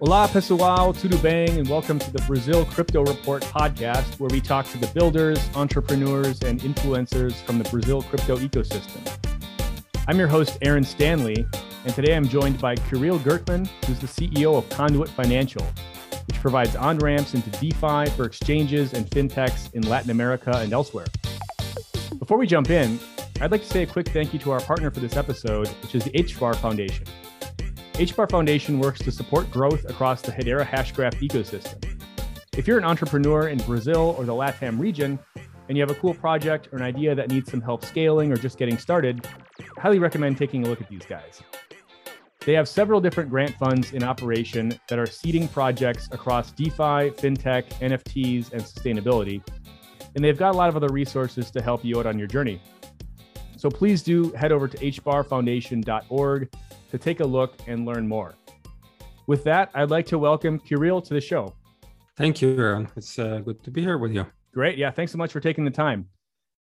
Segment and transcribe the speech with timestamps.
[0.00, 1.58] Olá, pessoal, tudo bem?
[1.58, 6.40] And welcome to the Brazil Crypto Report podcast, where we talk to the builders, entrepreneurs,
[6.40, 9.06] and influencers from the Brazil crypto ecosystem.
[10.08, 11.46] I'm your host, Aaron Stanley,
[11.84, 15.66] and today I'm joined by Kirill Gertman, who's the CEO of Conduit Financial,
[16.28, 21.08] which provides on ramps into DeFi for exchanges and fintechs in Latin America and elsewhere.
[22.18, 22.98] Before we jump in,
[23.42, 25.94] I'd like to say a quick thank you to our partner for this episode, which
[25.94, 27.04] is the HBAR Foundation.
[28.00, 32.00] HBAR Foundation works to support growth across the Hedera Hashgraph ecosystem.
[32.56, 35.18] If you're an entrepreneur in Brazil or the LATAM region,
[35.68, 38.36] and you have a cool project or an idea that needs some help scaling or
[38.36, 39.28] just getting started,
[39.76, 41.42] I highly recommend taking a look at these guys.
[42.46, 47.64] They have several different grant funds in operation that are seeding projects across DeFi, fintech,
[47.80, 49.46] NFTs, and sustainability.
[50.14, 52.62] And they've got a lot of other resources to help you out on your journey.
[53.58, 56.48] So please do head over to hbarfoundation.org
[56.90, 58.34] to take a look and learn more.
[59.26, 61.54] With that, I'd like to welcome Kirill to the show.
[62.16, 62.88] Thank you, Aaron.
[62.96, 64.26] It's uh, good to be here with you.
[64.52, 64.76] Great.
[64.76, 64.90] Yeah.
[64.90, 66.06] Thanks so much for taking the time.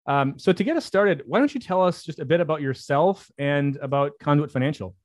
[0.06, 2.61] Um, so, to get us started, why don't you tell us just a bit about
[2.61, 4.95] yourself and about Conduit Financial?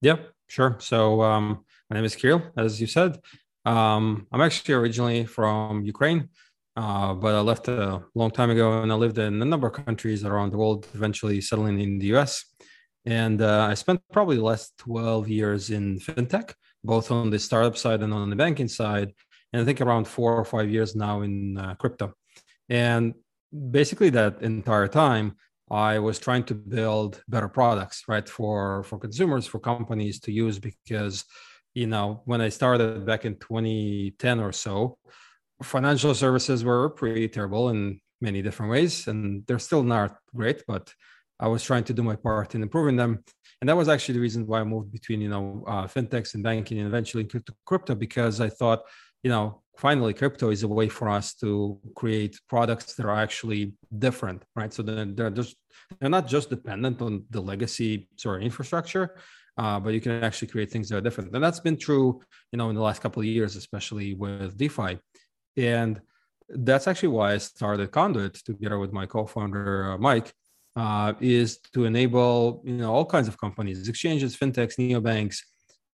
[0.00, 0.16] Yeah,
[0.48, 0.76] sure.
[0.80, 3.18] So, um, my name is Kirill, as you said.
[3.64, 6.28] Um, I'm actually originally from Ukraine,
[6.76, 9.74] uh, but I left a long time ago and I lived in a number of
[9.84, 12.44] countries around the world, eventually settling in the US.
[13.06, 17.76] And uh, I spent probably the last 12 years in fintech, both on the startup
[17.76, 19.12] side and on the banking side.
[19.52, 22.14] And I think around four or five years now in uh, crypto.
[22.68, 23.14] And
[23.70, 25.36] basically, that entire time,
[25.70, 30.58] I was trying to build better products, right, for for consumers, for companies to use.
[30.58, 31.24] Because,
[31.74, 34.98] you know, when I started back in 2010 or so,
[35.62, 40.92] financial services were pretty terrible in many different ways, and they're still not great, but
[41.40, 43.24] I was trying to do my part in improving them.
[43.60, 46.42] And that was actually the reason why I moved between, you know, uh, fintechs and
[46.42, 48.80] banking and eventually into crypto, because I thought,
[49.22, 53.74] you know, finally crypto is a way for us to create products that are actually
[53.98, 54.72] different, right?
[54.72, 55.56] So they're, they're just,
[55.98, 59.16] they're not just dependent on the legacy sort of infrastructure,
[59.58, 61.34] uh, but you can actually create things that are different.
[61.34, 62.20] And that's been true,
[62.52, 64.98] you know, in the last couple of years, especially with DeFi.
[65.56, 66.00] And
[66.48, 70.32] that's actually why I started Conduit together with my co-founder, uh, Mike,
[70.76, 75.38] uh, is to enable you know all kinds of companies, exchanges, fintechs, neobanks,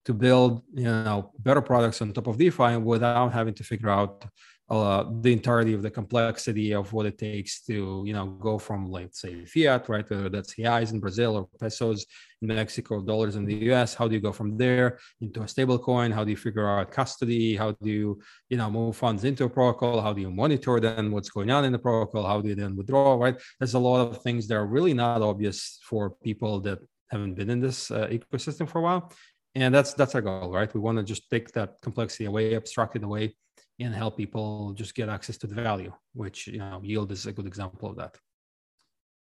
[0.05, 4.25] to build you know better products on top of DeFi without having to figure out
[4.69, 8.91] uh, the entirety of the complexity of what it takes to you know go from
[8.91, 12.05] let's say fiat right whether that's reais in brazil or pesos
[12.43, 15.79] in mexico dollars in the us how do you go from there into a stable
[15.79, 16.11] coin?
[16.11, 17.57] How do you figure out custody?
[17.57, 20.01] How do you you know move funds into a protocol?
[20.01, 22.27] How do you monitor then what's going on in the protocol?
[22.27, 23.37] How do you then withdraw right?
[23.59, 26.79] There's a lot of things that are really not obvious for people that
[27.11, 29.13] haven't been in this uh, ecosystem for a while.
[29.55, 30.73] And that's that's our goal right?
[30.73, 33.35] We want to just take that complexity away abstract it away
[33.79, 37.33] and help people just get access to the value, which you know yield is a
[37.33, 38.17] good example of that.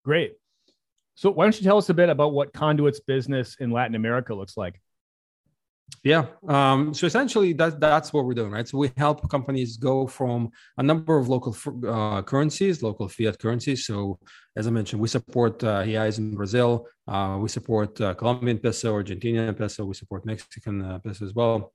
[0.05, 0.35] Great.
[1.15, 4.35] So why don't you tell us a bit about what Conduit's business in Latin America
[4.35, 4.81] looks like?
[6.03, 6.27] Yeah.
[6.49, 8.67] Um, so essentially, that, that's what we're doing, right?
[8.67, 11.55] So we help companies go from a number of local
[11.87, 13.87] uh, currencies, local fiat currencies.
[13.87, 14.19] So
[14.57, 16.87] as I mentioned, we support uh, reais in Brazil.
[17.07, 19.85] Uh, we support uh, Colombian peso, Argentinian peso.
[19.85, 21.73] We support Mexican uh, peso as well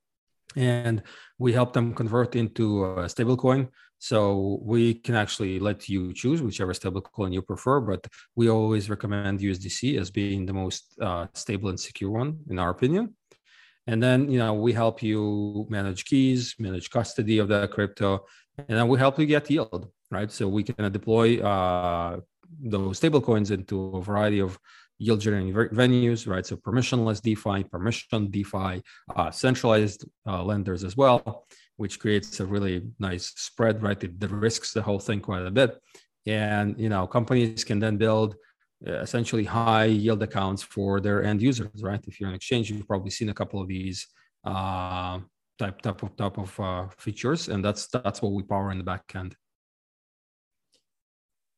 [0.56, 1.04] and
[1.38, 3.68] we help them convert into a stablecoin.
[3.98, 9.40] So we can actually let you choose whichever stablecoin you prefer, but we always recommend
[9.40, 13.16] USDC as being the most uh, stable and secure one, in our opinion.
[13.88, 18.26] And then, you know, we help you manage keys, manage custody of that crypto,
[18.58, 20.32] and then we help you get yield, right?
[20.32, 22.20] So we can deploy uh,
[22.62, 24.58] those stablecoins into a variety of
[24.98, 26.46] yield generating venues, right?
[26.46, 28.82] So permissionless DeFi, permission DeFi,
[29.16, 31.46] uh, centralized uh, lenders as well,
[31.78, 34.02] which creates a really nice spread, right?
[34.02, 35.78] It risks the whole thing quite a bit.
[36.26, 38.36] And, you know, companies can then build
[38.88, 42.04] uh, essentially high yield accounts for their end users, right?
[42.08, 44.08] If you're an exchange, you've probably seen a couple of these
[44.46, 45.20] uh,
[45.60, 47.50] type, type of, type of uh, features.
[47.50, 49.36] And that's, that's what we power in the back end.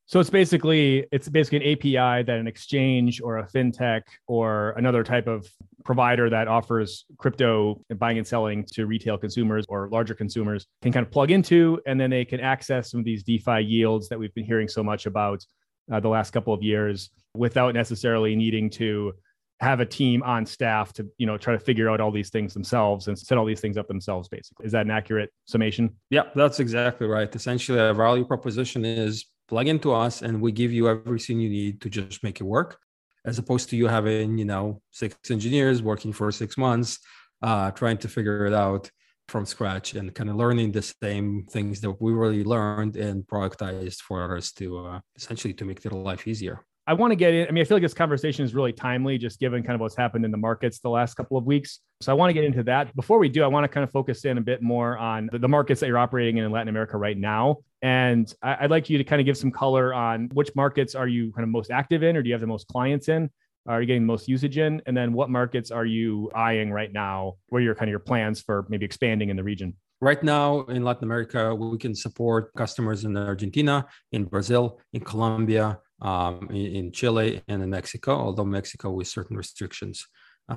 [0.08, 5.04] So it's basically it's basically an API that an exchange or a fintech or another
[5.04, 5.46] type of
[5.84, 11.04] provider that offers crypto buying and selling to retail consumers or larger consumers can kind
[11.04, 14.32] of plug into, and then they can access some of these DeFi yields that we've
[14.32, 15.44] been hearing so much about
[15.92, 19.12] uh, the last couple of years without necessarily needing to
[19.60, 22.54] have a team on staff to you know try to figure out all these things
[22.54, 24.64] themselves and set all these things up themselves basically.
[24.64, 25.94] Is that an accurate summation?
[26.08, 27.34] Yeah that's exactly right.
[27.36, 31.80] Essentially a value proposition is plug into us and we give you everything you need
[31.80, 32.78] to just make it work
[33.24, 36.98] as opposed to you having you know six engineers working for six months
[37.42, 38.90] uh, trying to figure it out
[39.28, 44.00] from scratch and kind of learning the same things that we really learned and productized
[44.00, 46.64] for us to uh, essentially to make their life easier.
[46.88, 47.46] I want to get in.
[47.46, 49.94] I mean, I feel like this conversation is really timely, just given kind of what's
[49.94, 51.80] happened in the markets the last couple of weeks.
[52.00, 52.96] So I want to get into that.
[52.96, 55.46] Before we do, I want to kind of focus in a bit more on the,
[55.46, 57.58] markets that you're operating in in Latin America right now.
[57.82, 61.06] And I, would like you to kind of give some color on which markets are
[61.06, 63.28] you kind of most active in, or do you have the most clients in?
[63.66, 64.80] Are you getting the most usage in?
[64.86, 67.34] And then what markets are you eyeing right now?
[67.50, 69.76] What are your kind of your plans for maybe expanding in the region?
[70.00, 75.80] Right now in Latin America, we can support customers in Argentina, in Brazil, in Colombia,
[76.02, 80.06] um, in, in, Chile and in Mexico, although Mexico with certain restrictions.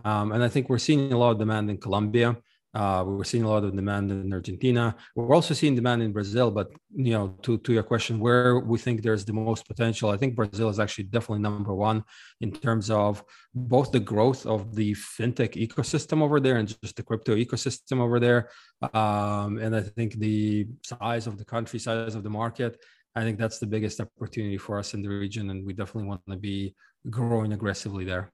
[0.06, 2.38] Um, and I think we're seeing a lot of demand in Colombia.
[2.74, 4.96] Uh, we're seeing a lot of demand in Argentina.
[5.16, 6.52] We're also seeing demand in Brazil.
[6.52, 10.16] But you know, to to your question, where we think there's the most potential, I
[10.16, 12.06] think Brazil is actually definitely number one
[12.40, 13.24] in terms of
[13.54, 18.22] both the growth of the fintech ecosystem over there and just the crypto ecosystem over
[18.22, 18.50] there,
[18.94, 22.82] um, and I think the size of the country, size of the market,
[23.16, 26.22] I think that's the biggest opportunity for us in the region, and we definitely want
[26.30, 26.76] to be
[27.10, 28.32] growing aggressively there.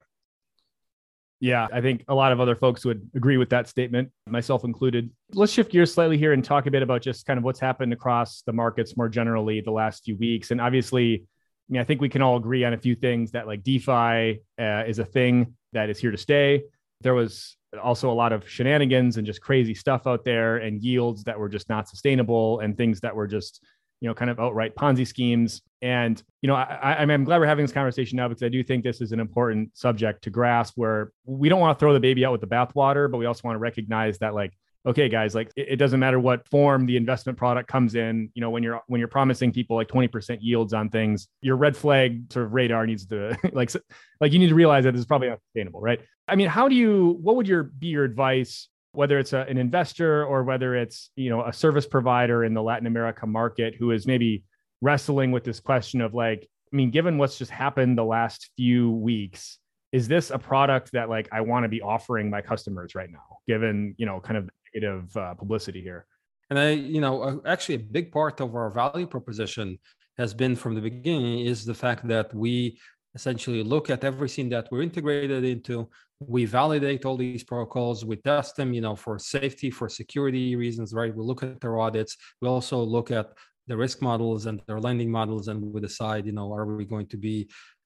[1.40, 5.12] Yeah, I think a lot of other folks would agree with that statement, myself included.
[5.34, 7.94] Let's shift gears slightly here and talk a bit about just kind of what's happened
[7.94, 10.50] across the markets more generally the last few weeks.
[10.50, 13.46] And obviously, I mean, I think we can all agree on a few things that
[13.46, 16.64] like DeFi uh, is a thing that is here to stay.
[17.02, 21.24] There was also a lot of shenanigans and just crazy stuff out there and yields
[21.26, 23.64] that were just not sustainable and things that were just
[24.00, 25.62] you know, kind of outright Ponzi schemes.
[25.82, 28.84] And, you know, I, I'm glad we're having this conversation now because I do think
[28.84, 32.26] this is an important subject to grasp where we don't want to throw the baby
[32.26, 34.54] out with the bathwater, but we also want to recognize that like,
[34.86, 38.42] okay, guys, like it, it doesn't matter what form the investment product comes in, you
[38.42, 42.32] know, when you're, when you're promising people like 20% yields on things, your red flag
[42.32, 43.72] sort of radar needs to like,
[44.22, 46.00] like you need to realize that this is probably not sustainable, right?
[46.28, 49.58] I mean, how do you, what would your, be your advice whether it's a, an
[49.58, 53.92] investor or whether it's you know a service provider in the Latin America market who
[53.92, 54.44] is maybe
[54.82, 58.92] wrestling with this question of like, I mean, given what's just happened the last few
[58.92, 59.60] weeks,
[59.92, 63.38] is this a product that like I want to be offering my customers right now,
[63.48, 66.06] given you know kind of negative uh, publicity here?
[66.50, 69.80] And I, you know, uh, actually a big part of our value proposition
[70.18, 72.80] has been from the beginning is the fact that we
[73.18, 75.76] essentially look at everything that we're integrated into.
[76.36, 78.06] We validate all these protocols.
[78.12, 81.16] We test them you know for safety for security reasons right?
[81.20, 82.14] We look at their audits.
[82.42, 83.28] We also look at
[83.70, 87.08] the risk models and their lending models and we decide you know are we going
[87.14, 87.38] to be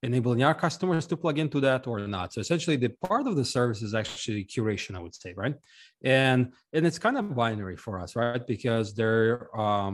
[0.04, 2.28] enabling our customers to plug into that or not?
[2.34, 5.56] So essentially the part of the service is actually curation i would say right?
[6.04, 6.40] And
[6.76, 8.44] and it's kind of binary for us right?
[8.56, 9.30] Because there
[9.68, 9.94] um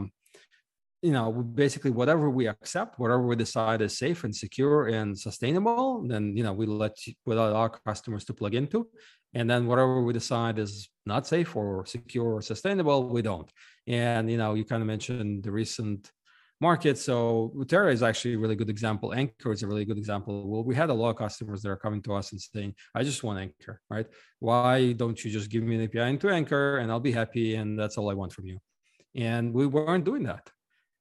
[1.02, 6.04] you know basically whatever we accept whatever we decide is safe and secure and sustainable
[6.08, 8.88] then you know we let we our customers to plug into.
[9.34, 13.50] And then whatever we decide is not safe or secure or sustainable we don't.
[13.86, 16.10] And you know you kind of mentioned the recent
[16.60, 16.98] market.
[16.98, 19.14] So Terra is actually a really good example.
[19.14, 20.48] Anchor is a really good example.
[20.50, 23.02] Well we had a lot of customers that are coming to us and saying i
[23.02, 24.06] just want anchor right?
[24.40, 27.78] Why don't you just give me an api into anchor and i'll be happy and
[27.78, 28.58] that's all i want from you?
[29.14, 30.50] And we weren't doing that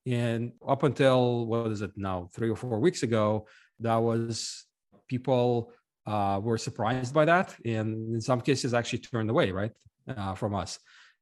[0.07, 3.47] and up until what is it now, three or four weeks ago,
[3.79, 4.65] that was
[5.07, 5.71] people
[6.05, 9.71] uh, were surprised by that, and in some cases actually turned away, right,
[10.07, 10.79] uh, from us.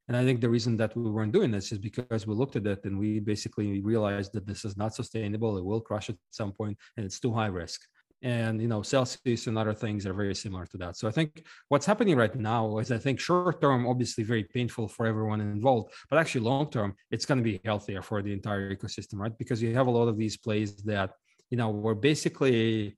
[0.08, 2.68] And I think the reason that we weren't doing this is because we looked at
[2.68, 5.58] it and we basically realized that this is not sustainable.
[5.58, 7.82] It will crash at some point, and it's too high risk
[8.22, 10.98] and you know celsius and other things are very similar to that.
[10.98, 14.88] So i think what's happening right now is i think short term obviously very painful
[14.88, 18.76] for everyone involved but actually long term it's going to be healthier for the entire
[18.76, 19.38] ecosystem right?
[19.38, 21.12] Because you have a lot of these plays that
[21.50, 22.98] you know were basically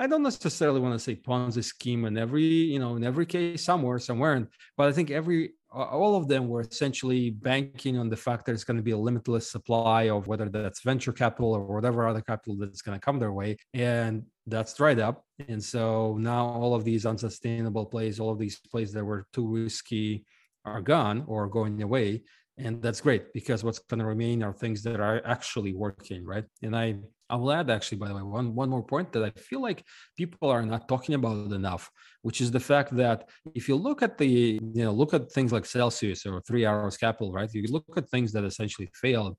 [0.00, 3.62] I don't necessarily want to say Ponzi scheme in every, you know, in every case
[3.62, 8.44] somewhere, somewhere, but I think every all of them were essentially banking on the fact
[8.44, 12.06] that it's going to be a limitless supply of whether that's venture capital or whatever
[12.06, 13.56] other capital that's going to come their way.
[13.72, 15.24] And that's dried up.
[15.48, 19.46] And so now all of these unsustainable plays all of these plays that were too
[19.46, 20.24] risky
[20.64, 22.22] are gone or going away.
[22.58, 26.44] And that's great because what's going to remain are things that are actually working right?
[26.62, 26.96] And i
[27.32, 29.82] i will add actually by the way one one more point that i feel like
[30.18, 34.18] people are not talking about enough which is the fact that if you look at
[34.18, 37.50] the you know look at things like celsius or three arrows capital right?
[37.52, 39.36] You look at things that essentially failed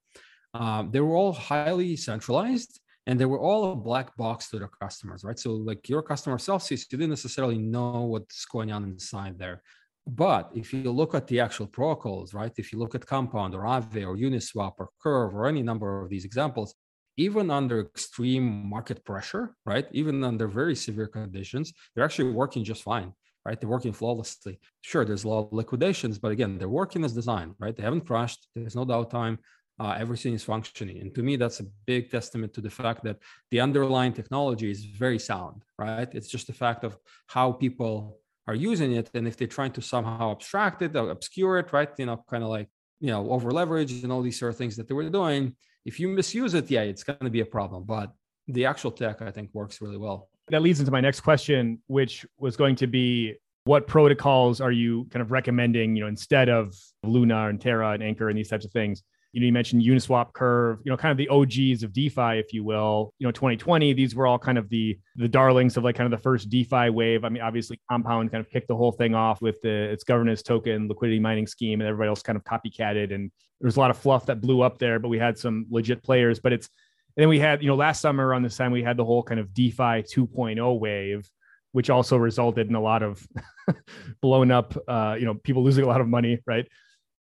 [0.56, 4.70] um, they were all highly centralized and they were all a black box to their
[4.82, 9.38] customers right so like your customer celsius you didn't necessarily know what's going on inside
[9.38, 9.62] there
[10.06, 13.62] but if you look at the actual protocols, right, if you look at Compound or
[13.62, 16.76] Aave or Uniswap or Curve or any number of these examples,
[17.16, 22.84] even under extreme market pressure, right, even under very severe conditions, they're actually working just
[22.84, 23.14] fine.
[23.46, 23.60] right?
[23.60, 24.60] They're working flawlessly.
[24.82, 27.76] Sure, there's a lot of liquidations, but again, they're working as designed, right?
[27.76, 28.48] They haven't crashed.
[28.56, 29.38] There's no downtime.
[29.80, 31.00] Uh, everything is functioning.
[31.02, 33.18] And to me, that's a big testament to the fact that
[33.50, 36.08] the underlying technology is very sound, right?
[36.14, 39.10] It's just the fact of how people are using it.
[39.14, 41.90] And if they're trying to somehow abstract it or obscure it, right?
[41.98, 44.76] You know, kind of like, you know, over leverage and all these sort of things
[44.78, 45.56] that they were doing.
[45.86, 47.84] If you misuse it, yeah, it's going to be a problem.
[47.84, 48.14] But
[48.48, 50.30] the actual tech, I think, works really well.
[50.50, 55.08] That leads into my next question, which was going to be what protocols are you
[55.10, 58.66] kind of recommending, you know, instead of Luna and Terra and Anchor and these types
[58.66, 59.04] of things?
[59.34, 62.54] You know, you mentioned Uniswap Curve, you know, kind of the OGs of DeFi, if
[62.54, 63.14] you will.
[63.20, 66.18] You know, 2020, these were all kind of the the darlings of like kind of
[66.18, 67.26] the first DeFi wave.
[67.26, 70.42] I mean, obviously Compound kind of kicked the whole thing off with the its governance
[70.42, 73.14] token liquidity mining scheme, and everybody else kind of copycatted.
[73.14, 75.66] And there was a lot of fluff that blew up there, but we had some
[75.70, 76.40] legit players.
[76.40, 76.70] But it's
[77.16, 79.22] and then we had, you know, last summer around this time, we had the whole
[79.22, 81.30] kind of DeFi 2.0 wave,
[81.72, 83.26] which also resulted in a lot of
[84.22, 86.68] blown up, uh, you know, people losing a lot of money, right?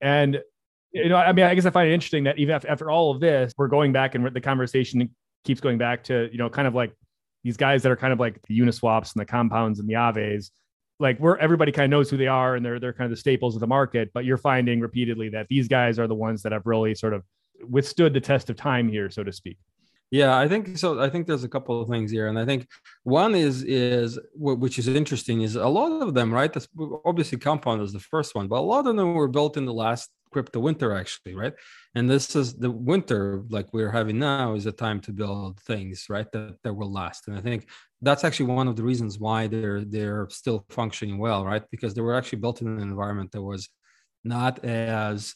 [0.00, 0.40] And
[0.92, 3.20] you know, I mean, I guess I find it interesting that even after all of
[3.20, 6.74] this, we're going back and the conversation keeps going back to, you know, kind of
[6.74, 6.92] like
[7.44, 10.50] these guys that are kind of like the Uniswaps and the compounds and the Aaves,
[10.98, 13.20] like where everybody kind of knows who they are and they're they're kind of the
[13.20, 14.10] staples of the market.
[14.12, 17.22] But you're finding repeatedly that these guys are the ones that have really sort of
[17.68, 19.58] withstood the test of time here, so to speak.
[20.10, 21.00] Yeah, I think so.
[21.00, 22.66] I think there's a couple of things here, and I think
[23.04, 26.52] one is is which is interesting is a lot of them, right?
[26.52, 26.66] That's
[27.04, 29.72] obviously Compound is the first one, but a lot of them were built in the
[29.72, 31.52] last crypto winter, actually, right?
[31.94, 36.06] And this is the winter like we're having now is a time to build things,
[36.08, 36.30] right?
[36.32, 37.68] That that will last, and I think
[38.02, 41.62] that's actually one of the reasons why they're they're still functioning well, right?
[41.70, 43.68] Because they were actually built in an environment that was
[44.24, 45.34] not as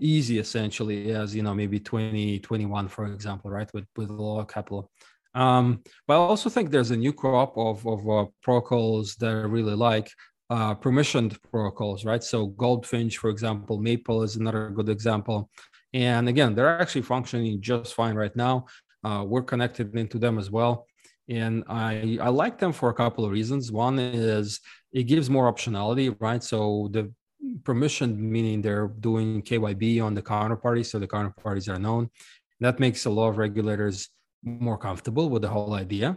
[0.00, 4.90] easy essentially as you know maybe 2021 for example right with with of capital
[5.34, 9.32] um, but i also think there's a new crop of of uh, protocols that i
[9.32, 10.10] really like
[10.50, 15.50] uh, permissioned protocols right so goldfinch for example maple is another good example
[15.92, 18.64] and again they're actually functioning just fine right now
[19.04, 20.86] uh, we're connected into them as well
[21.28, 23.70] and I, I like them for a couple of reasons.
[23.70, 24.60] One is
[24.92, 26.42] it gives more optionality, right?
[26.42, 27.12] So the
[27.64, 32.10] permission, meaning they're doing KYB on the counterparty, so the counterparties are known.
[32.60, 34.08] That makes a lot of regulators
[34.42, 36.16] more comfortable with the whole idea.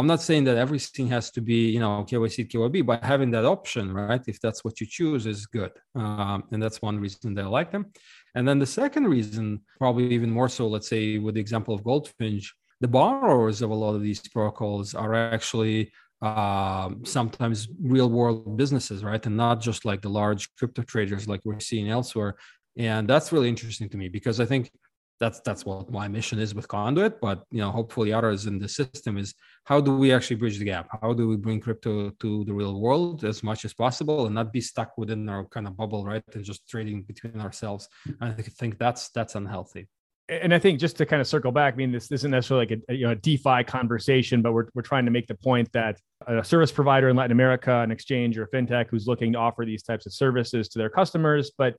[0.00, 3.44] I'm not saying that everything has to be, you know, KYC, KYB, but having that
[3.44, 5.72] option, right, if that's what you choose, is good.
[5.94, 7.92] Um, and that's one reason that I like them.
[8.34, 11.84] And then the second reason, probably even more so, let's say with the example of
[11.84, 15.92] Goldfinch, the borrowers of a lot of these protocols are actually
[16.22, 19.26] um, sometimes real world businesses, right?
[19.26, 22.36] And not just like the large crypto traders like we're seeing elsewhere.
[22.78, 24.70] And that's really interesting to me because I think
[25.20, 27.20] that's that's what my mission is with Conduit.
[27.20, 29.34] But you know, hopefully others in the system is
[29.64, 30.88] how do we actually bridge the gap?
[31.00, 34.52] How do we bring crypto to the real world as much as possible and not
[34.52, 36.22] be stuck within our kind of bubble, right?
[36.34, 37.88] And just trading between ourselves.
[38.06, 39.86] and I think that's that's unhealthy
[40.30, 42.66] and I think just to kind of circle back, I mean, this, this isn't necessarily
[42.66, 45.70] like a, you know, a DeFi conversation, but we're, we're trying to make the point
[45.72, 49.38] that a service provider in Latin America, an exchange or a fintech who's looking to
[49.38, 51.74] offer these types of services to their customers, but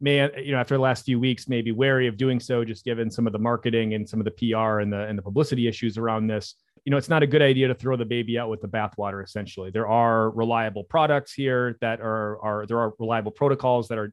[0.00, 2.84] may, you know, after the last few weeks, may be wary of doing so, just
[2.84, 5.68] given some of the marketing and some of the PR and the, and the publicity
[5.68, 6.54] issues around this.
[6.84, 9.24] You know, it's not a good idea to throw the baby out with the bathwater,
[9.24, 9.70] essentially.
[9.70, 14.12] There are reliable products here that are, are there are reliable protocols that are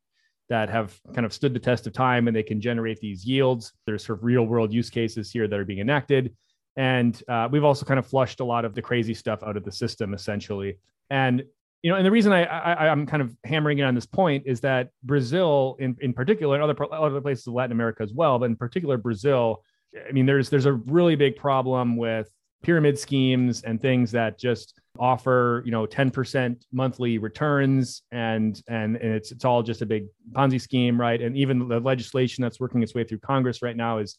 [0.50, 3.74] that have kind of stood the test of time and they can generate these yields.
[3.86, 6.36] There's sort of real world use cases here that are being enacted.
[6.76, 9.64] And uh, we've also kind of flushed a lot of the crazy stuff out of
[9.64, 10.80] the system, essentially.
[11.10, 11.44] And
[11.84, 14.44] you know, and the reason I, I am kind of hammering it on this point
[14.46, 18.40] is that Brazil, in in particular, and other other places of Latin America as well,
[18.40, 19.62] but in particular Brazil,
[20.08, 22.32] I mean, there's there's a really big problem with
[22.64, 29.14] pyramid schemes and things that just offer you know 10% monthly returns and and and
[29.14, 31.22] it's it's all just a big ponzi scheme right?
[31.22, 34.18] And even the legislation that's working its way through congress right now is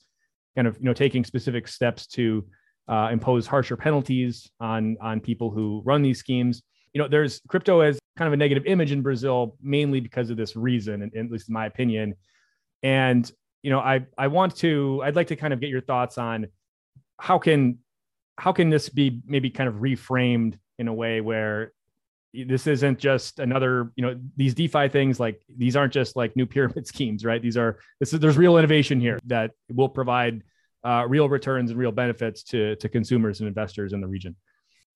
[0.57, 2.45] kind of you know taking specific steps to
[2.89, 6.63] uh, impose harsher penalties on on people who run these schemes
[6.95, 10.37] you know there's crypto as kind of a negative image in brazil mainly because of
[10.37, 12.15] this reason and, at least in my opinion.
[12.83, 13.31] And
[13.63, 16.47] you know i i want to i'd like to kind of get your thoughts on
[17.19, 17.79] how can
[18.37, 21.73] how can this be maybe kind of reframed in a way where
[22.35, 26.47] this isn't just another you know these defi things like these aren't just like new
[26.55, 27.41] pyramid schemes right?
[27.43, 30.43] These are this is there's real innovation here that will provide
[30.85, 34.37] uh, real returns and real benefits to to consumers and investors in the region.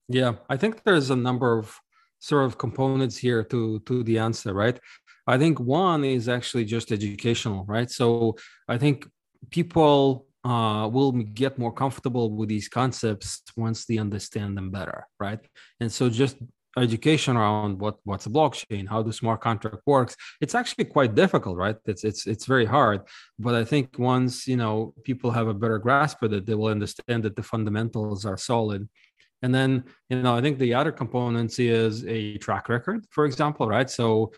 [0.08, 1.78] Yeah i think there's a number of
[2.18, 4.78] sort of components here to to the answer right?
[5.26, 7.90] I think one is actually just educational right?
[7.90, 8.36] So
[8.68, 9.06] i think
[9.50, 15.40] people uh, will get more comfortable with these concepts once they understand them better, right?
[15.80, 16.36] And so just
[16.76, 21.56] education around what what's a blockchain how the smart contract works it's actually quite difficult
[21.56, 21.76] right?
[21.86, 23.00] It's it's it's very hard.
[23.38, 26.68] But i think once you know people have a better grasp of it they will
[26.78, 28.88] understand that the fundamentals are solid
[29.42, 33.68] and then, you know, I think the other components is a track record, for example,
[33.68, 33.88] right?
[33.88, 34.32] So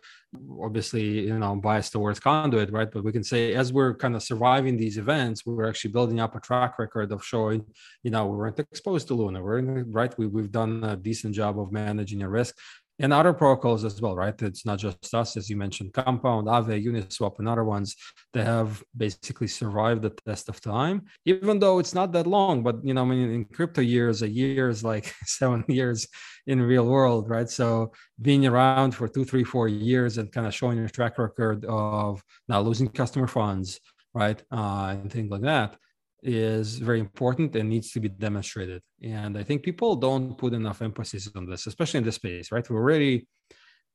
[0.62, 2.90] obviously, you know, biased towards conduit, right?
[2.90, 6.37] But we can say as we're kind of surviving these events, we're actually building up
[6.37, 7.64] a track record of showing,
[8.02, 10.16] you know, we weren't exposed to Luna, we're in, right.
[10.19, 12.57] We, we've done a decent job of managing a risk
[13.00, 14.40] and other protocols as well, right?
[14.42, 17.97] It's not just us, as you mentioned, Compound, Aave, Uniswap, and other ones
[18.35, 22.62] that have basically survived the test of time, even though it's not that long.
[22.62, 26.07] But you know, I mean, in crypto years, a year is like seven years
[26.47, 27.49] in real world, right?
[27.49, 31.64] So being around for two, three, four years and kind of showing your track record
[31.64, 33.80] of not losing customer funds,
[34.12, 35.76] right, uh, and things like that
[36.23, 38.83] is very important and needs to be demonstrated.
[39.03, 42.69] And I think people don't put enough emphasis on this, especially in this space, right?
[42.69, 43.27] We're already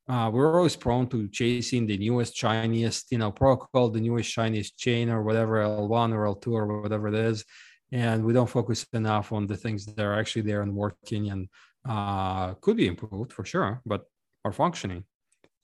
[0.08, 4.78] uh, we're always prone to chasing the newest, shiniest, you know, protocol, the newest, shiniest
[4.78, 7.44] chain or whatever, L1 or L2 or whatever it is.
[7.92, 11.48] And we don't focus enough on the things that are actually there and working and
[11.88, 14.04] uh, could be improved for sure, but
[14.44, 15.06] are functioning.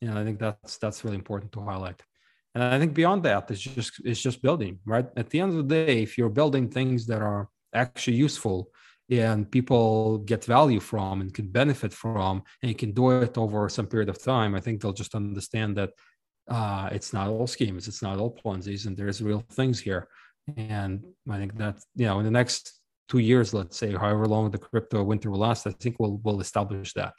[0.01, 2.01] And I think that's that's really important to highlight.
[2.53, 5.07] And I think beyond that, it's just it's just building, right?
[5.15, 8.69] At the end of the day, if you're building things that are actually useful
[9.09, 13.69] and people get value from and can benefit from, and you can do it over
[13.69, 15.91] some period of time, I think they'll just understand that
[16.49, 20.07] uh, it's not all schemes, it's not all Ponzi's, and there's real things here.
[20.57, 24.51] And I think that you know, in the next two years, let's say, however long
[24.51, 27.13] the crypto winter will last, I think we'll we'll establish that.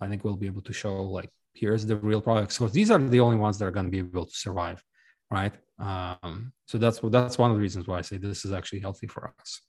[0.00, 2.52] I think we'll be able to show like here's the real product.
[2.52, 4.82] So these are the only ones that are going to be able to survive
[5.30, 5.52] right?
[5.78, 9.06] Um, so that's that's one of the reasons why i say this is actually healthy
[9.06, 9.60] for us.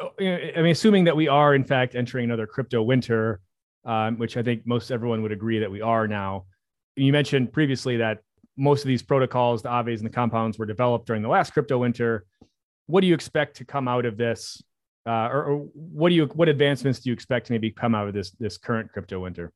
[0.00, 3.40] Oh, i mean assuming that we are in fact entering another crypto winter
[3.84, 6.46] um, which i think most everyone would agree that we are now.
[6.96, 8.18] You mentioned previously that
[8.56, 11.78] most of these protocols the aaves and the compounds were developed during the last crypto
[11.78, 12.24] winter.
[12.86, 14.62] What do you expect to come out of this?
[15.06, 18.08] Uh, or, or what do you what advancements do you expect to maybe come out
[18.08, 19.52] of this this current crypto winter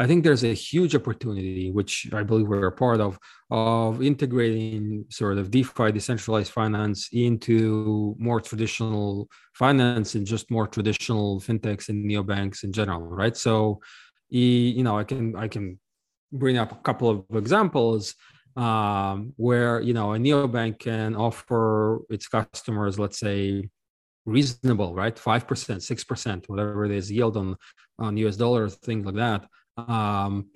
[0.00, 3.18] I think there's a huge opportunity, which I believe we're a part of,
[3.50, 11.40] of integrating sort of DeFi, decentralized finance, into more traditional finance and just more traditional
[11.40, 13.36] fintechs and neobanks in general, right?
[13.36, 13.80] So,
[14.30, 15.80] you know, I can I can
[16.30, 18.14] bring up a couple of examples
[18.56, 23.68] um, where you know a neobank can offer its customers, let's say,
[24.26, 27.56] reasonable, right, five percent, six percent, whatever it is, yield on
[27.98, 29.48] on US dollars, things like that
[29.86, 30.48] um,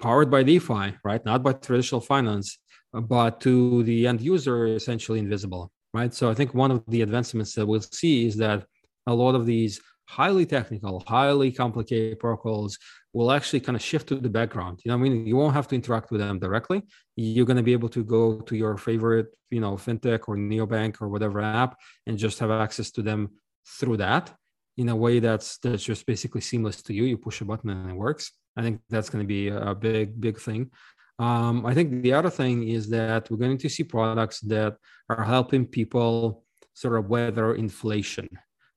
[0.00, 1.24] powered by DeFi, right?
[1.24, 2.58] Not by traditional finance,
[2.92, 6.12] but to the end user, essentially invisible, right?
[6.14, 8.64] So I think one of the advancements that we'll see is that
[9.06, 12.78] a lot of these highly technical, highly complicated protocols
[13.12, 14.80] will actually kind of shift to the background.
[14.84, 16.82] You know, I mean, you won't have to interact with them directly.
[17.16, 21.02] You're going to be able to go to your favorite, you know, fintech or neobank
[21.02, 23.30] or whatever app and just have access to them
[23.66, 24.34] through that
[24.78, 27.04] in a way that's that's just basically seamless to you.
[27.04, 28.32] You push a button and it works.
[28.56, 30.70] I think that's going to be a big big thing.
[31.18, 34.76] Um, I think the other thing is that we're going to see products that
[35.08, 38.28] are helping people sort of weather inflation,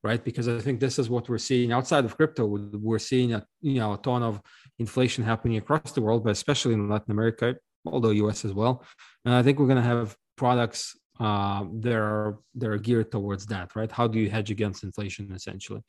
[0.03, 0.23] right?
[0.23, 2.45] Because I think this is what we're seeing outside of crypto.
[2.45, 4.41] We're seeing a you know a ton of
[4.79, 8.83] inflation happening across the world, but especially in Latin America, although US as well.
[9.23, 13.91] And I think we're going to have products uh, they're they're geared towards that, right?
[13.91, 15.83] How do you hedge against inflation, essentially?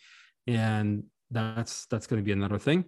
[0.47, 2.85] And that's that's going to be another thing.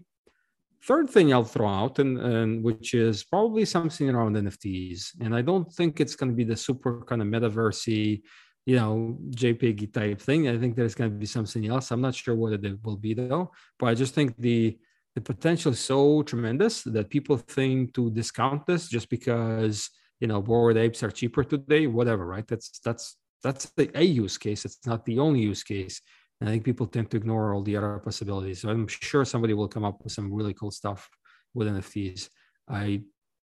[0.82, 5.40] Third thing I'll throw out, and, and which is probably something around NFTs, and I
[5.40, 8.20] don't think it's going to be the super kind of metaversey,
[8.66, 10.46] you know, JPEG type thing.
[10.46, 11.90] I think there's going to be something else.
[11.90, 14.78] I'm not sure what it will be though, but I just think the
[15.14, 19.88] the potential is so tremendous that people think to discount this just because
[20.20, 21.86] you know bored apes are cheaper today?
[21.86, 22.46] Whatever right?
[22.46, 24.64] That's that's that's the a use case.
[24.64, 26.00] It's not the only use case.
[26.40, 28.60] And i think people tend to ignore all the other possibilities.
[28.60, 31.08] So i'm sure somebody will come up with some really cool stuff
[31.54, 32.28] with nfts
[32.68, 33.00] i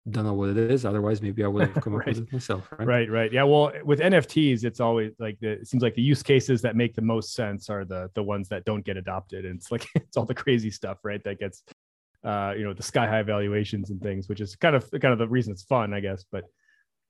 [0.09, 0.85] don't know what it is.
[0.85, 2.07] Otherwise maybe i would have come right.
[2.07, 2.87] up with it myself right?
[2.87, 3.33] right right.
[3.33, 6.75] Yeah well with nfts it's always like the, it seems like the use cases that
[6.75, 9.45] make the most sense are the the ones that don't get adopted.
[9.45, 11.63] And it's like it's all the crazy stuff right that gets
[12.23, 15.19] uh, you know, the sky high valuations and things, which is kind of kind of
[15.19, 16.25] the reason it's fun, I guess.
[16.31, 16.45] But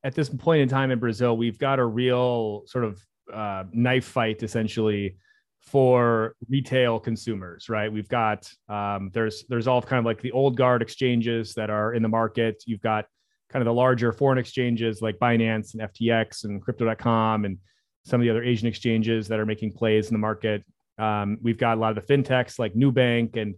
[0.03, 3.01] at this point in time in Brazil, we've got a real sort of
[3.33, 5.17] uh, knife fight essentially
[5.61, 7.91] for retail consumers, right?
[7.91, 11.93] We've got um, there's there's all kind of like the old guard exchanges that are
[11.93, 12.63] in the market.
[12.65, 13.05] You've got
[13.49, 17.57] kind of the larger foreign exchanges like Binance and FTX and Crypto.com and
[18.05, 20.63] some of the other Asian exchanges that are making plays in the market.
[20.97, 23.55] Um, we've got a lot of the fintechs like Nubank and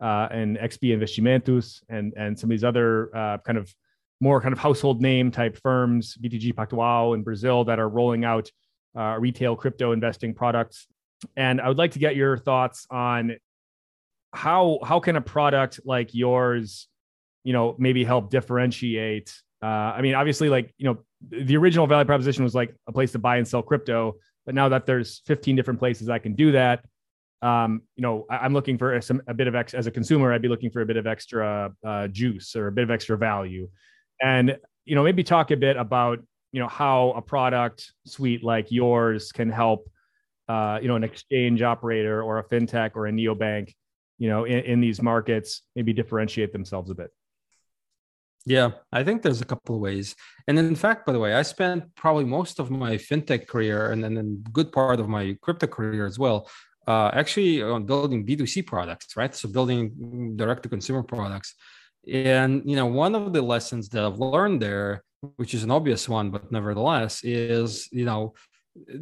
[0.00, 3.72] uh, and XP Investimentos and and some of these other uh, kind of
[4.20, 8.50] more kind of household name type firms, BTG Pactual in Brazil, that are rolling out
[8.96, 10.86] uh, retail crypto investing products.
[11.36, 13.36] And I would like to get your thoughts on
[14.32, 16.88] how how can a product like yours,
[17.44, 19.34] you know, maybe help differentiate.
[19.62, 23.12] Uh, I mean, obviously, like you know, the original value proposition was like a place
[23.12, 26.52] to buy and sell crypto, but now that there's 15 different places I can do
[26.52, 26.84] that,
[27.42, 30.32] um, you know, I, am looking for some a bit of ex as a consumer.
[30.32, 33.16] I'd be looking for a bit of extra uh, juice or a bit of extra
[33.16, 33.68] value
[34.20, 36.18] and you know maybe talk a bit about
[36.52, 39.88] you know how a product suite like yours can help
[40.48, 43.72] uh, you know an exchange operator or a fintech or a neobank
[44.18, 47.10] you know in, in these markets maybe differentiate themselves a bit
[48.46, 50.16] yeah, I think there's a couple of ways.
[50.46, 54.02] And in fact, by the way, I spent probably most of my fintech career and
[54.02, 56.48] then a good part of my crypto career as well,
[56.88, 59.34] uh, actually on building B2C products, right?
[59.34, 61.54] So building direct to consumer products.
[62.10, 65.04] And you know, one of the lessons that I've learned there,
[65.36, 68.32] which is an obvious one, but nevertheless, is you know,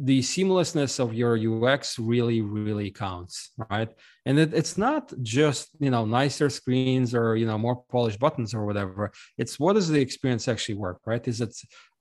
[0.09, 3.89] the seamlessness of your UX really, really counts, right?
[4.25, 8.53] And it, it's not just you know nicer screens or you know more polished buttons
[8.53, 9.13] or whatever.
[9.37, 11.25] It's what does the experience actually work, right?
[11.25, 11.55] Is it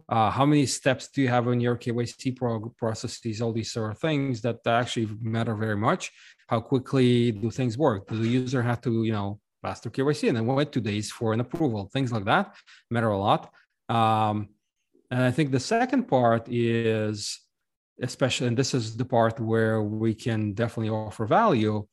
[0.08, 3.42] uh, how many steps do you have in your KYC pro- processes?
[3.42, 6.12] All these sort of things that actually matter very much.
[6.48, 8.06] How quickly do things work?
[8.06, 11.32] Does the user have to you know faster KYC and then wait two days for
[11.32, 11.90] an approval.
[11.92, 12.54] Things like that
[12.90, 13.42] matter a lot.
[13.88, 14.48] Um,
[15.10, 17.40] and I think the second part is,
[18.00, 21.86] especially, and this is the part where we can definitely offer value,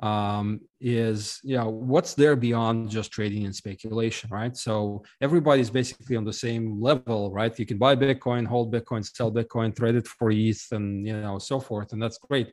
[0.00, 4.56] um, is you know what's there beyond just trading and speculation, right?
[4.56, 7.58] So everybody's basically on the same level, right?
[7.58, 11.38] You can buy Bitcoin, hold Bitcoin, sell Bitcoin, trade it for ETH, and you know
[11.38, 12.52] so forth, and that's great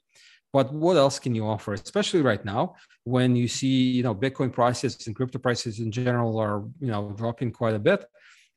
[0.53, 4.53] but what else can you offer especially right now when you see you know bitcoin
[4.53, 8.05] prices and crypto prices in general are you know dropping quite a bit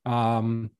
[0.04, 0.70] um,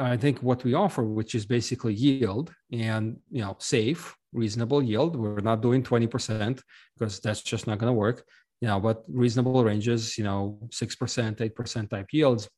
[0.00, 5.16] i think what we offer which is basically yield and you know safe reasonable yield
[5.16, 6.60] we're not doing 20%
[6.96, 8.24] because that's just not going to work
[8.60, 12.48] you know but reasonable ranges you know 6% 8% type yields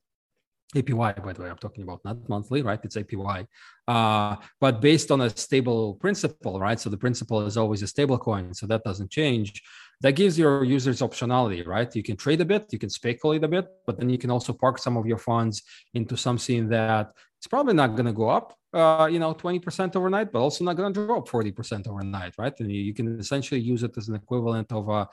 [0.75, 2.81] APY, by the way, I'm talking about not monthly, right?
[2.83, 3.47] It's APY,
[3.89, 6.81] uh, but based on a stable principal, right?
[6.81, 9.63] So the principal is always a stable coin, so that doesn't change.
[10.03, 11.95] That gives your users optionality, right?
[11.95, 14.53] You can trade a bit, you can speculate a bit, but then you can also
[14.53, 15.63] park some of your funds
[15.95, 20.33] into something that it's probably not going to go up, uh, you know, 20% overnight,
[20.33, 22.53] but also not going to drop 40% overnight, right?
[22.59, 25.09] And you, you can essentially use it as an equivalent of a,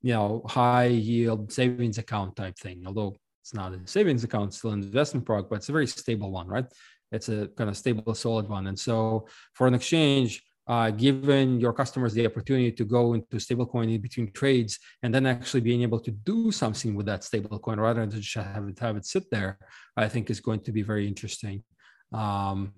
[0.00, 4.70] you know, high yield savings account type thing, although it's not a savings account, still
[4.70, 6.66] an investment product, but it's a very stable one, right?
[7.12, 8.66] It's a kind of stable, solid one.
[8.66, 13.94] And so for an exchange, uh, giving your customers the opportunity to go into stablecoin
[13.94, 18.06] in between trades and then actually being able to do something with that stablecoin rather
[18.06, 19.58] than just have it, have it sit there,
[19.96, 21.64] I think is going to be very interesting.
[22.12, 22.72] Um,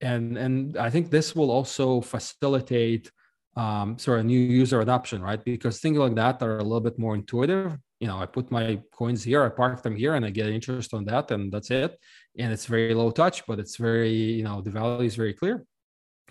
[0.00, 3.10] and, and I think this will also facilitate
[3.56, 5.42] um, sort of new user adoption, right?
[5.44, 8.80] Because things like that are a little bit more intuitive you know, I put my
[8.92, 11.96] coins here, I park them here, and I get interest on that, and that's it.
[12.36, 15.64] And it's very low touch, but it's very, you know, the value is very clear.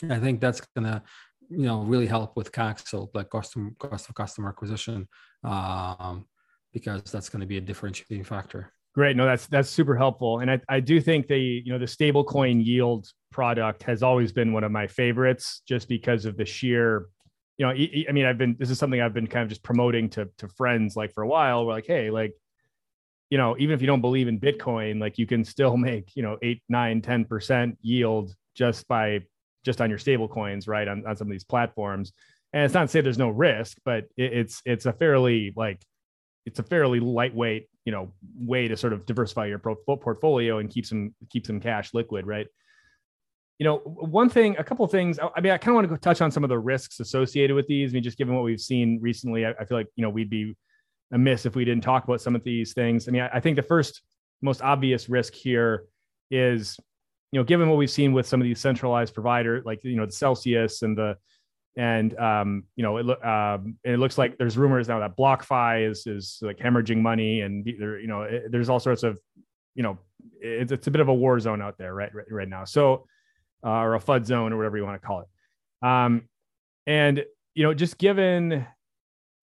[0.09, 1.03] I think that's gonna,
[1.49, 2.51] you know, really help with
[2.85, 5.07] so like custom cost of customer acquisition,
[5.43, 6.25] um,
[6.73, 8.71] because that's going to be a differentiating factor.
[8.93, 9.15] Great.
[9.15, 10.39] No, that's that's super helpful.
[10.39, 14.51] And I, I do think the, you know, the stablecoin yield product has always been
[14.51, 17.07] one of my favorites just because of the sheer
[17.61, 17.73] you know,
[18.09, 20.47] I mean, I've been, this is something I've been kind of just promoting to, to
[20.47, 21.63] friends like for a while.
[21.63, 22.33] We're like, Hey, like,
[23.29, 26.23] you know, even if you don't believe in Bitcoin, like you can still make, you
[26.23, 29.19] know, eight, nine, 10% yield just by,
[29.63, 30.87] just on your stable coins, right.
[30.87, 32.13] On, on some of these platforms.
[32.53, 35.83] And it's not to say there's no risk, but it, it's, it's a fairly like,
[36.45, 40.85] it's a fairly lightweight, you know, way to sort of diversify your portfolio and keep
[40.85, 42.25] some, keep some cash liquid.
[42.25, 42.47] Right
[43.61, 45.19] you know, one thing, a couple of things.
[45.19, 47.53] I mean, I kind of want to go touch on some of the risks associated
[47.53, 47.91] with these.
[47.91, 50.31] I mean, just given what we've seen recently, I, I feel like you know we'd
[50.31, 50.55] be
[51.11, 53.07] amiss if we didn't talk about some of these things.
[53.07, 54.01] I mean, I, I think the first
[54.41, 55.83] most obvious risk here
[56.31, 56.75] is,
[57.31, 60.05] you know, given what we've seen with some of these centralized providers, like you know
[60.05, 61.17] the Celsius and the
[61.77, 66.05] and um, you know it, um, it looks like there's rumors now that BlockFi is
[66.07, 69.19] is like hemorrhaging money, and there you know it, there's all sorts of
[69.75, 69.97] you know
[70.39, 72.65] it's, it's a bit of a war zone out there right right, right now.
[72.65, 73.05] So
[73.65, 75.87] uh, or a FUD zone or whatever you want to call it.
[75.87, 76.23] Um,
[76.87, 78.65] and, you know, just given,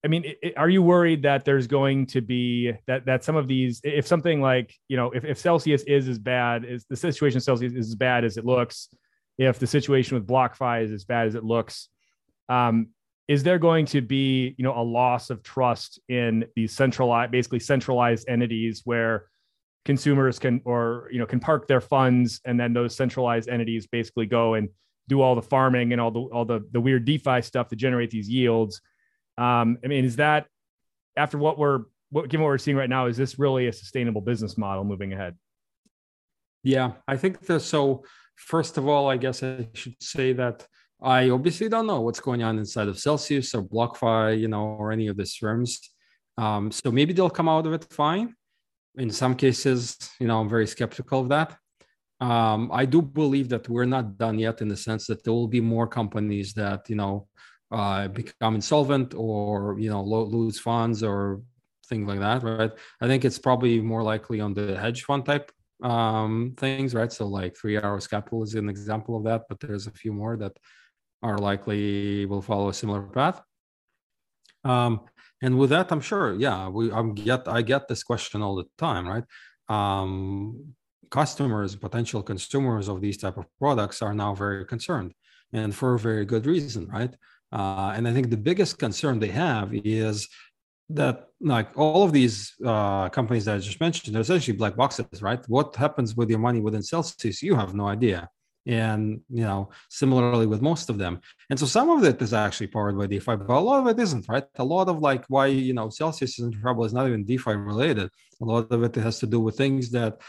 [0.05, 3.49] I mean, it, are you worried that there's going to be that, that some of
[3.49, 7.41] these, if something like, you know, if, if Celsius is as bad as the situation
[7.41, 8.89] Celsius is as bad as it looks,
[9.39, 11.89] if the situation with BlockFi is as bad as it looks,
[12.49, 12.89] um,
[13.27, 17.61] is there going to be you know a loss of trust in these centralized basically
[17.61, 19.27] centralized entities where
[19.85, 24.27] consumers can or you know can park their funds and then those centralized entities basically
[24.27, 24.69] go and
[25.09, 28.11] do all the farming and all the all the the weird defi stuff to generate
[28.11, 28.81] these yields
[29.39, 30.47] um, i mean is that
[31.17, 34.21] after what we're what given what we're seeing right now is this really a sustainable
[34.21, 35.35] business model moving ahead
[36.63, 38.03] yeah i think that so
[38.37, 40.67] first of all i guess i should say that
[41.01, 44.91] I obviously don't know what's going on inside of Celsius or BlockFi, you know, or
[44.91, 45.81] any of these firms.
[46.37, 48.35] Um, so maybe they'll come out of it fine.
[48.97, 51.57] In some cases, you know, I'm very skeptical of that.
[52.21, 55.47] Um, I do believe that we're not done yet in the sense that there will
[55.47, 57.29] be more companies that, you know,
[57.71, 61.43] uh, become insolvent or, you know, lo- lose funds or
[61.89, 62.73] things like that, right?
[63.01, 65.51] I think it's probably more likely on the hedge fund type
[65.83, 67.13] um, things, right?
[67.13, 70.37] So like Three Arrows Capital is an example of that, but there's a few more
[70.37, 70.57] that
[71.23, 73.41] are likely will follow a similar path.
[74.65, 75.01] Um,
[75.43, 78.65] and with that, I'm sure, yeah, we I'm get I get this question all the
[78.77, 79.25] time, right?
[79.69, 80.75] Um,
[81.11, 85.13] customers, potential consumers of these type of products are now very concerned,
[85.53, 87.15] and for a very good reason, right?
[87.53, 90.29] Uh, and I think the biggest concern they have is
[90.91, 95.23] that like all of these uh, companies that I just mentioned, they're essentially black boxes,
[95.23, 95.41] right?
[95.49, 98.29] What happens with your money within Celsius, you have no idea.
[98.67, 101.21] And you know similarly with most of them.
[101.49, 103.99] And so some of it is actually powered by defi but a lot of it
[103.99, 104.45] isn't right?
[104.57, 107.55] A lot of like why you know celsius is in trouble is not even defi
[107.55, 108.11] related.
[108.43, 110.21] A lot of it has to do with things that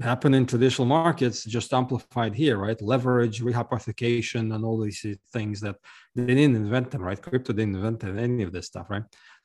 [0.00, 2.80] happen in traditional markets just amplified here right?
[2.82, 5.76] Leverage rehypothecation and all these things that
[6.14, 7.20] they didn't invent them right?
[7.20, 9.04] Crypto didn't invent any of this stuff right?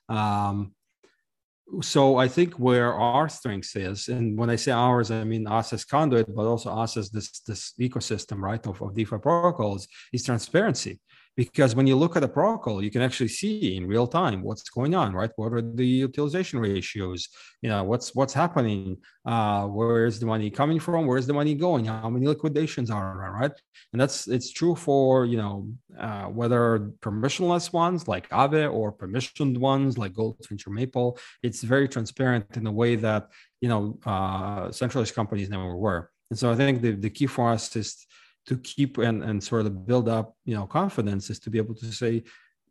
[0.09, 0.73] Um,
[1.81, 5.71] so I think where our strength is, and when I say ours, I mean us
[5.71, 10.25] as conduit, but also us as this this ecosystem, right, of, of DeFi protocols, is
[10.25, 10.99] transparency
[11.37, 14.69] because when you look at a protocol you can actually see in real time what's
[14.69, 15.31] going on right?
[15.35, 17.29] What are the utilization ratios?
[17.61, 18.97] You know what's what's happening?
[19.25, 21.05] Uh where's the money coming from?
[21.05, 21.85] Where's the money going?
[21.85, 23.51] How many liquidations are there right?
[23.93, 29.57] And that's it's true for you know uh, whether permissionless ones like Aave or permissioned
[29.57, 33.29] ones like goldfinch or maple it's very transparent in a way that
[33.61, 36.11] you know uh centralized companies never were.
[36.29, 38.05] And so i think the, the key for us is
[38.47, 41.75] to keep and, and sort of build up you know confidence is to be able
[41.75, 42.23] to say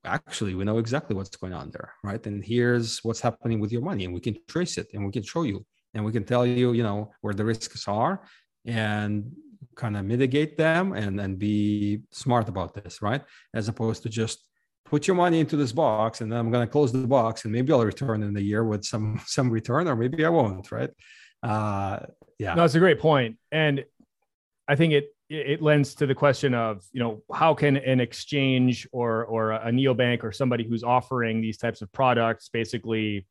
[0.04, 2.26] actually we know exactly what's going on there right?
[2.26, 5.22] And here's what's happening with your money and we can trace it and we can
[5.22, 8.22] show you and we can tell you you know where the risks are
[8.64, 9.30] and
[9.76, 13.22] kind of mitigate them and and be smart about this right?
[13.54, 14.46] As opposed to just
[14.85, 17.52] put your money into this box and then i'm going to close the box and
[17.52, 20.90] maybe i'll return in a year with some some return or maybe i won't right?
[21.42, 22.00] Uh
[22.38, 22.54] yeah.
[22.54, 23.37] No, that's a great point.
[23.52, 23.85] And
[24.66, 28.87] i think it it lends to the question of you know how can an exchange
[28.93, 33.27] or or a neobank or somebody who's offering these types of products basically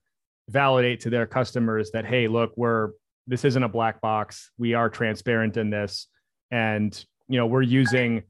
[0.48, 2.92] validate to their customers that hey look we're
[3.30, 4.50] this isn't a black box.
[4.58, 6.08] We are transparent in this.
[6.52, 6.92] And
[7.28, 8.24] you know we're using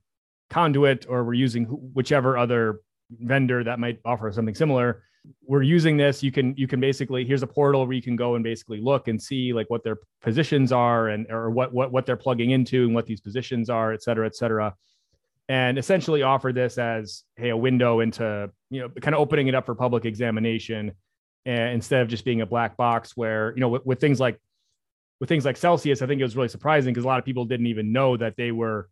[0.49, 5.03] conduit or we're using whichever other vendor that might offer something similar
[5.45, 8.35] we're using this you can you can basically here's a portal where you can go
[8.35, 12.05] and basically look and see like what their positions are and or what what what
[12.05, 14.73] they're plugging into and what these positions are et cetera et cetera.
[15.47, 19.55] And essentially offer this as hey a window into you know kind of opening it
[19.55, 20.91] up for public examination
[21.45, 24.39] and instead of just being a black box where you know with, with things like
[25.19, 27.45] with things like celsius i think it was really surprising because a lot of people
[27.45, 28.89] didn't even know that they were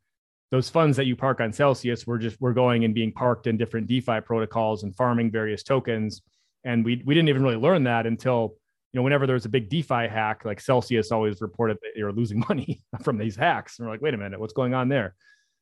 [0.51, 3.57] those funds that you park on Celsius were just were going and being parked in
[3.57, 6.21] different DeFi protocols and farming various tokens.
[6.63, 8.55] And we we didn't even really learn that until
[8.93, 12.13] you know whenever there was a big DeFi hack, like Celsius always reported that were
[12.13, 13.77] losing money from these hacks.
[13.77, 15.15] And we're like, wait a minute, what's going on there?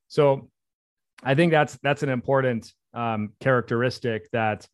[0.07, 0.49] So
[1.23, 4.67] I think that's that's an important um, characteristic that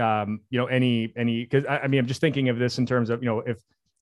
[0.00, 2.86] um, you know any any because I, I mean I'm just thinking of this in
[2.86, 3.58] terms of you know if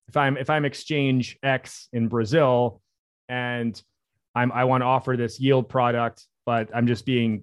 [0.08, 2.80] if I'm if I'm exchange X in Brazil
[3.28, 3.80] and
[4.34, 7.42] I'm I want to offer this yield product, but I'm just being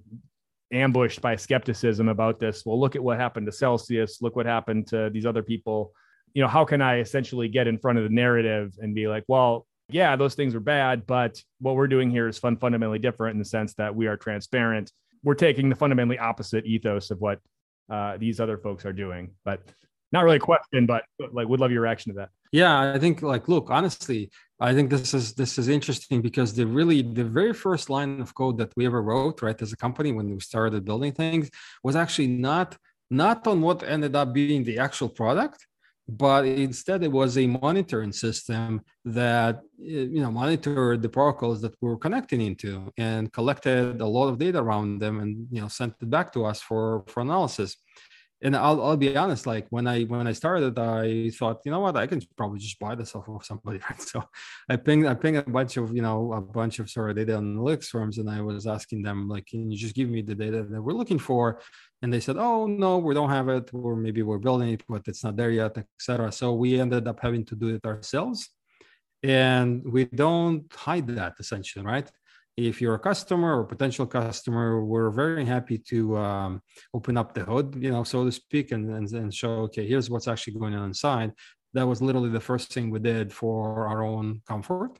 [0.71, 2.65] ambushed by skepticism about this.
[2.65, 4.21] Well, look at what happened to Celsius.
[4.21, 5.93] Look what happened to these other people.
[6.33, 9.23] You know, how can I essentially get in front of the narrative and be like,
[9.27, 13.33] well, yeah, those things are bad, but what we're doing here is fun, fundamentally different
[13.33, 14.91] in the sense that we are transparent.
[15.23, 17.39] We're taking the fundamentally opposite ethos of what
[17.89, 19.31] uh, these other folks are doing.
[19.43, 19.61] But
[20.11, 22.29] not really a question, but like would love your reaction to that.
[22.51, 24.29] Yeah, I think like look, honestly,
[24.61, 28.35] I think this is this is interesting because the really the very first line of
[28.35, 31.49] code that we ever wrote, right, as a company when we started building things
[31.83, 32.77] was actually not
[33.09, 35.65] not on what ended up being the actual product,
[36.09, 41.75] but instead it was a monitoring system that eh, you know monitored the protocols that
[41.81, 45.67] we were connecting into and collected a lot of data around them and you know
[45.67, 47.77] sent it back to us for for analysis
[48.41, 51.81] and I'll, I'll be honest like when i when i started i thought you know
[51.81, 51.97] what?
[51.97, 53.79] I can probably just buy this off of somebody.
[53.89, 54.23] Right so
[54.69, 57.33] i pinged i pinged a bunch of you know a bunch of sort of data
[57.37, 60.63] analytics firms and i was asking them like can you just give me the data
[60.63, 61.61] that we're looking for?
[62.01, 63.69] And they said oh no we don't have it.
[63.73, 67.19] Or maybe we're building it but it's not there yet etc so we ended up
[67.21, 68.49] having to do it ourselves.
[69.21, 72.09] And we don't hide that essentially right
[72.67, 76.61] if you're a customer or potential customer, we're very happy to um,
[76.93, 80.09] open up the hood, you know, so to speak, and, and, and show, okay, here's
[80.09, 81.31] what's actually going on inside.
[81.73, 84.99] That was literally the first thing we did for our own comfort.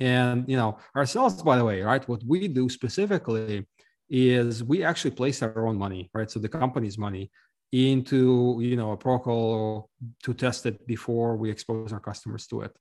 [0.00, 3.66] And, you know, ourselves, by the way, right, what we do specifically
[4.08, 6.30] is we actually place our own money, right?
[6.30, 7.30] So the company's money
[7.72, 9.90] into, you know, a protocol
[10.22, 12.76] to test it before we expose our customers to it.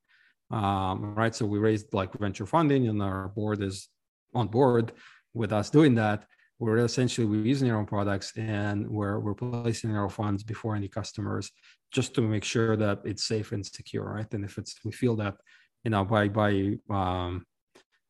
[0.51, 1.33] Um, right.
[1.33, 3.89] So we raised like venture funding and our board is
[4.35, 4.91] on board
[5.33, 6.25] with us doing that,
[6.59, 10.87] we're essentially we're using our own products and we're we're placing our funds before any
[10.87, 11.51] customers
[11.91, 14.33] just to make sure that it's safe and secure, right?
[14.33, 15.35] And if it's we feel that
[15.83, 17.45] you know by by um,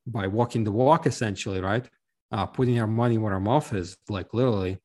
[0.06, 1.88] by walking the walk essentially, right?
[2.32, 4.78] Uh, putting our money where our mouth is, like literally,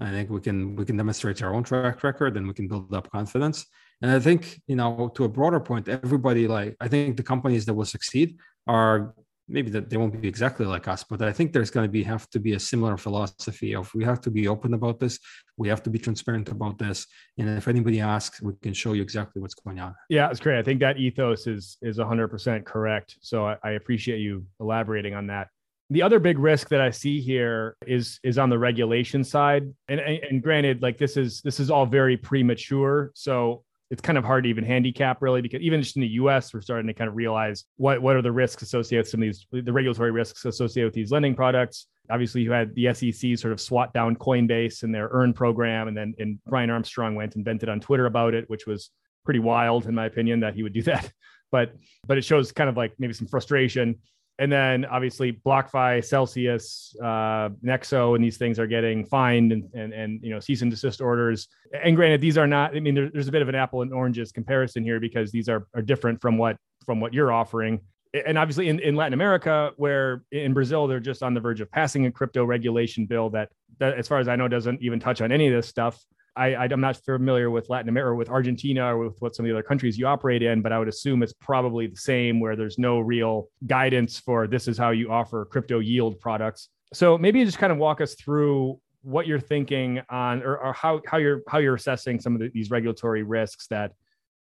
[0.00, 2.94] I think we can we can demonstrate our own track record and we can build
[2.94, 3.66] up confidence.
[4.00, 7.66] And I think you know to a broader point, everybody like I think the companies
[7.66, 9.14] that will succeed are
[9.48, 12.02] maybe that they won't be exactly like us but i think there's going to be
[12.02, 15.18] have to be a similar philosophy of we have to be open about this
[15.56, 17.06] we have to be transparent about this
[17.38, 19.94] and if anybody asks we can show you exactly what's going on.
[20.08, 20.58] Yeah it's great.
[20.58, 23.16] I think that ethos is is 100% correct.
[23.20, 25.48] So i, I appreciate you elaborating on that.
[25.90, 29.72] The other big risk that i see here is is on the regulation side.
[29.88, 33.12] And, and and granted like this is this is all very premature.
[33.14, 36.54] So it's kind of hard to even handicap really because even just in the US,
[36.54, 39.26] we're starting to kind of realize what what are the risks associated with some of
[39.26, 41.88] these the regulatory risks associated with these lending products.
[42.10, 45.96] Obviously, you had the SEC sort of swat down Coinbase and their earn program, and
[45.96, 48.90] then and Brian Armstrong went and vented on Twitter about it, which was
[49.26, 51.12] pretty wild in my opinion that he would do that.
[51.50, 51.74] But
[52.06, 53.98] but it shows kind of like maybe some frustration
[54.38, 59.92] and then obviously BlockFi, Celsius, uh, Nexo, and these things are getting fined and, and,
[59.92, 61.48] and you know cease and desist orders.
[61.72, 62.74] And granted, these are not.
[62.74, 65.48] I mean, there, there's a bit of an apple and oranges comparison here because these
[65.48, 67.80] are are different from what from what you're offering.
[68.26, 71.70] And obviously, in, in Latin America, where in Brazil they're just on the verge of
[71.70, 75.22] passing a crypto regulation bill that, that, as far as I know, doesn't even touch
[75.22, 76.04] on any of this stuff.
[76.34, 79.54] I, am not familiar with Latin America, with Argentina, or with what some of the
[79.54, 82.78] other countries you operate in, but I would assume it's probably the same where there's
[82.78, 86.68] no real guidance for this is how you offer crypto yield products.
[86.94, 91.02] So maybe just kind of walk us through what you're thinking on, or, or how
[91.06, 93.92] how you're how you're assessing some of the, these regulatory risks that,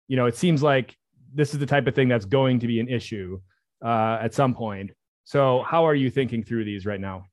[0.07, 0.95] you know, it seems like
[1.33, 3.39] this is the type of thing that's going to be an issue
[3.83, 4.91] uh, at some point.
[5.25, 7.25] So how are you thinking through these right now?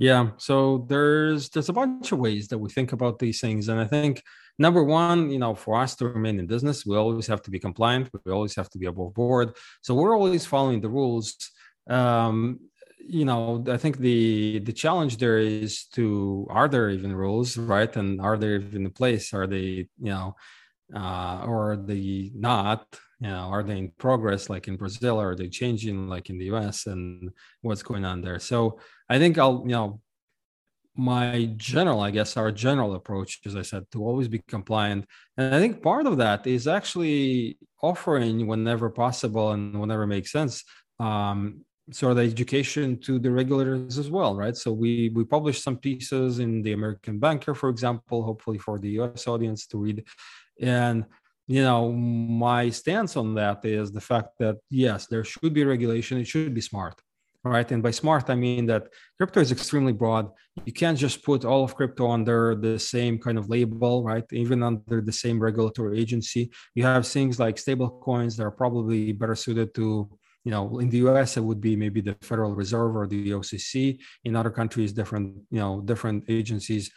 [0.00, 3.78] Yeah, so there's there's a bunch of ways that we think about these things, and
[3.78, 4.22] I think
[4.58, 7.58] number one, you know, for us to remain in business, we always have to be
[7.58, 8.08] compliant.
[8.24, 9.56] We always have to be above board.
[9.82, 11.36] So we're always following the rules.
[11.86, 12.60] Um,
[12.98, 17.94] you know, I think the the challenge there is to are there even rules, right?
[17.94, 19.34] And are they even in place?
[19.34, 20.34] Are they, you know,
[20.94, 22.86] uh, or are they not?
[23.20, 25.20] You know, are they in progress like in Brazil?
[25.20, 26.86] Are they changing like in the US?
[26.86, 28.38] And what's going on there?
[28.38, 30.00] So I think I'll, you know,
[30.96, 35.06] my general, I guess, our general approach, as I said, to always be compliant.
[35.36, 40.62] And I think part of that is actually offering whenever possible and whenever makes sense,
[41.00, 44.56] um, sort of education to the regulators as well, right?
[44.56, 48.90] So we we published some pieces in the American Banker, for example, hopefully for the
[49.00, 50.04] US audience to read.
[50.60, 51.04] And
[51.48, 56.18] you know, my stance on that is the fact that yes, there should be regulation.
[56.18, 57.00] It should be smart
[57.44, 57.70] right?
[57.70, 60.30] And by smart, I mean that crypto is extremely broad.
[60.64, 64.24] You can't just put all of crypto under the same kind of label, right?
[64.32, 66.50] Even under the same regulatory agency.
[66.74, 70.08] You have things like stable coins that are probably better suited to,
[70.44, 73.98] you know, in the US, it would be maybe the Federal Reserve or the OCC.
[74.24, 76.90] In other countries, different, you know, different agencies.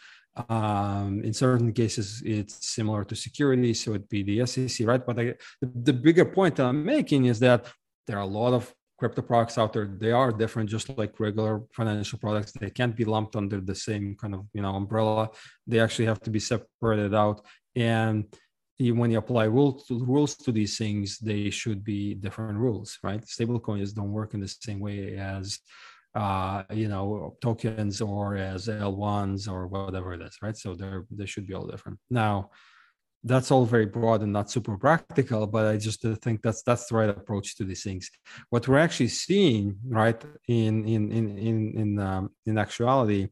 [0.48, 5.04] Um, in certain cases, it's similar to security, so it'd be the SEC, right?
[5.04, 5.24] But I,
[5.60, 7.66] the, the bigger point that I'm making is that
[8.06, 11.62] there are a lot of crypto products out there they are different just like regular
[11.72, 12.52] financial products.
[12.52, 15.30] They can't be lumped under the same kind of you know umbrella.
[15.66, 17.44] They actually have to be separated out.
[17.76, 18.24] And
[18.78, 23.24] when you apply rules to, rules to these things they should be different rules right?
[23.26, 25.58] Stable coins don't work in the same way as
[26.14, 30.56] uh, you know tokens or as l1s or whatever it is right?
[30.56, 31.98] So they're they should be all different.
[32.10, 32.50] Now
[33.24, 36.94] that's all very broad and not super practical but i just think that's that's the
[36.94, 38.10] right approach to these things.
[38.50, 43.28] What we're actually seeing right in in in in in, um, in actuality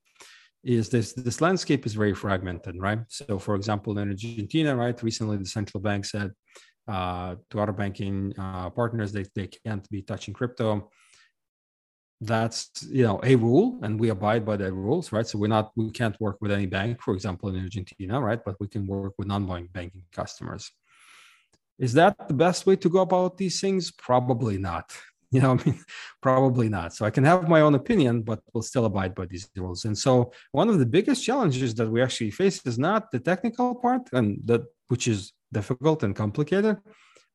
[0.65, 3.01] is this this landscape is very fragmented right?
[3.09, 6.31] So for example in argentina right recently the central bank said
[6.89, 10.91] uh, to other banking uh, partners they, they can't be touching crypto
[12.23, 15.27] that's you know a rule and we abide by the rules right?
[15.27, 18.41] So we're not we can't work with any bank for example in argentina right?
[18.45, 20.71] But we can work with non-banking customers.
[21.79, 23.91] Is that the best way to go about these things?
[23.91, 24.93] Probably not.
[25.35, 25.81] You know i mean?
[26.21, 26.93] Probably not.
[26.95, 29.87] So i can have my own opinion but we'll still abide by these rules.
[29.87, 30.13] And so
[30.61, 34.27] one of the biggest challenges that we actually face is not the technical part and
[34.45, 36.77] that which is difficult and complicated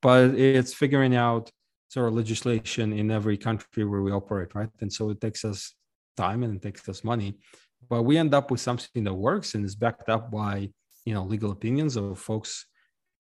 [0.02, 1.52] but it's figuring out
[1.90, 4.70] sort of legislation in every country where we operate, right?
[4.82, 5.74] And so it takes us
[6.16, 7.38] time and it takes us money,
[7.90, 10.70] but we end up with something that works and is backed up by
[11.06, 12.66] you know legal opinions of folks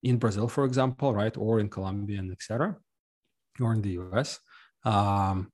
[0.04, 2.76] in Brazil, for example, right, or in Colombia and etc.,
[3.60, 4.40] or in the US.
[4.84, 5.52] Um,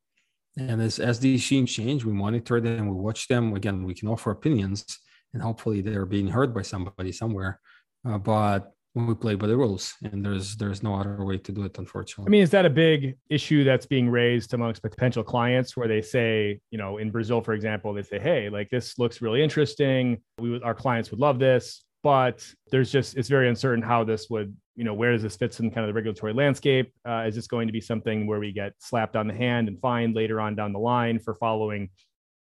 [0.57, 3.55] and as as these things change, we monitor them, we watch them.
[3.55, 4.86] Again, we can offer opinions,
[5.34, 7.59] and hopefully they're being heard by somebody somewhere.
[8.05, 11.51] Uh, but when we play by the rules and there's there's no other way to
[11.51, 12.29] do it unfortunately.
[12.29, 16.01] i mean is that a big issue that's being raised amongst potential clients where they
[16.01, 20.21] say you know in brazil for example they say hey like this looks really interesting.
[20.39, 24.55] We our clients would love this but there's just it's very uncertain how this would
[24.75, 26.91] you know where does this fit in kind of the regulatory landscape?
[27.07, 29.79] Uh, is this going to be something where we get slapped on the hand and
[29.79, 31.89] fined later on down the line for following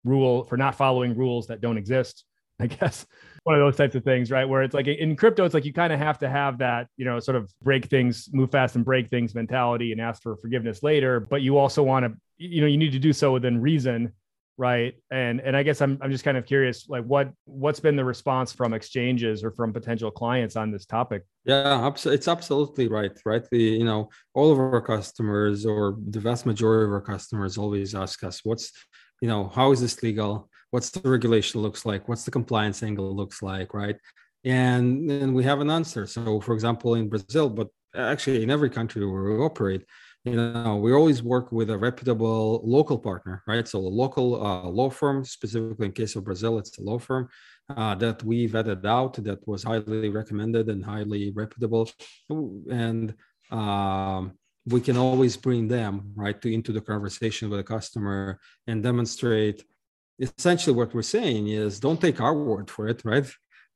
[0.05, 2.23] rule for not following rules that don't exist
[2.59, 3.05] I guess
[3.43, 4.47] one of those types of things, right?
[4.47, 7.05] Where it's like in crypto, it's like you kind of have to have that, you
[7.05, 10.83] know, sort of break things, move fast and break things mentality and ask for forgiveness
[10.83, 11.19] later.
[11.19, 14.13] But you also want to, you know, you need to do so within reason,
[14.57, 14.93] right?
[15.09, 18.03] And and I guess I'm I'm just kind of curious, like what what's been the
[18.03, 21.23] response from exchanges or from potential clients on this topic?
[21.45, 23.43] Yeah, it's absolutely right, right?
[23.49, 27.95] The you know all of our customers or the vast majority of our customers always
[27.95, 28.71] ask us, what's
[29.21, 30.49] you know how is this legal?
[30.71, 33.97] What's the regulation looks like what's the compliance angle looks like right?
[34.45, 36.07] And then we have an answer.
[36.07, 39.83] So for example in brazil but actually in every country where we operate
[40.25, 43.67] you know we always work with a reputable local partner right?
[43.67, 47.29] So a local uh, law firm specifically in case of brazil it's a law firm
[47.75, 51.89] uh, that we vetted out that was highly recommended and highly reputable.
[52.29, 53.13] And
[53.51, 58.83] um, we can always bring them right to, into the conversation with a customer and
[58.83, 59.63] demonstrate
[60.19, 63.27] essentially what we're saying is don't take our word for it right?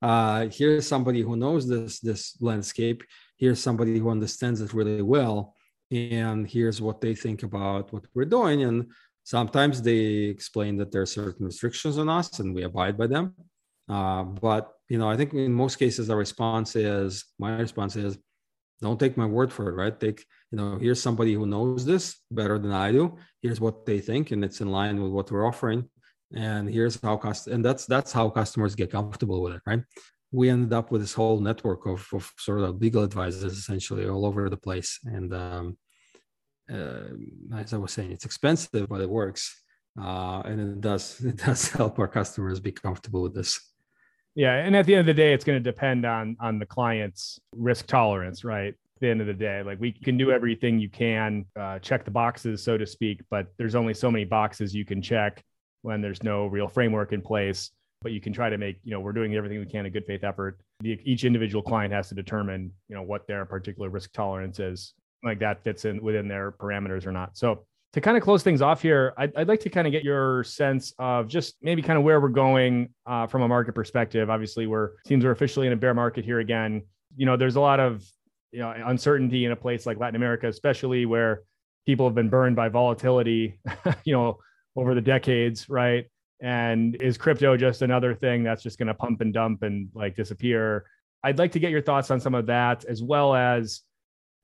[0.01, 3.03] Uh, here's somebody who knows this this landscape.
[3.37, 5.55] Here's somebody who understands it really well.
[5.91, 8.63] And here's what they think about what we're doing.
[8.63, 8.91] And
[9.23, 10.03] sometimes they
[10.35, 13.33] explain that there are certain restrictions on us and we abide by them.
[13.87, 18.17] Uh, but you know i think in most cases our response is my response is
[18.81, 19.97] don't take my word for it right?
[19.99, 23.17] Take you know here's somebody who knows this better than i do.
[23.41, 25.89] Here's what they think and it's in line with what we're offering
[26.35, 29.81] and here's how cost and that's that's how customers get comfortable with it right?
[30.31, 34.25] We ended up with this whole network of, of sort of legal advisors essentially all
[34.25, 34.99] over the place.
[35.03, 35.77] And um,
[36.73, 37.03] uh,
[37.55, 39.61] as i was saying it's expensive but it works.
[40.01, 43.59] Uh, and it does it does help our customers be comfortable with this.
[44.35, 46.65] Yeah and at the end of the day it's going to depend on on the
[46.65, 48.73] client's risk tolerance right?
[48.95, 52.05] At the end of the day like we can do everything you can uh, check
[52.05, 55.43] the boxes so to speak but there's only so many boxes you can check
[55.83, 57.71] when there's no real framework in place
[58.03, 60.05] but you can try to make you know we're doing everything we can a good
[60.05, 60.59] faith effort.
[60.81, 64.93] The, each individual client has to determine you know what their particular risk tolerance is
[65.23, 67.37] like that fits in within their parameters or not.
[67.37, 70.03] So to kind of close things off here i'd, I'd like to kind of get
[70.03, 74.29] your sense of just maybe kind of where we're going uh, from a market perspective.
[74.29, 76.83] Obviously we're seems we're officially in a bear market here again.
[77.15, 78.05] You know there's a lot of
[78.51, 81.41] you know uncertainty in a place like latin america especially where
[81.87, 83.59] people have been burned by volatility
[84.03, 84.37] you know
[84.75, 86.05] over the decades, right?
[86.41, 90.15] And is crypto just another thing that's just going to pump and dump and like
[90.15, 90.85] disappear?
[91.23, 93.81] I'd like to get your thoughts on some of that, as well as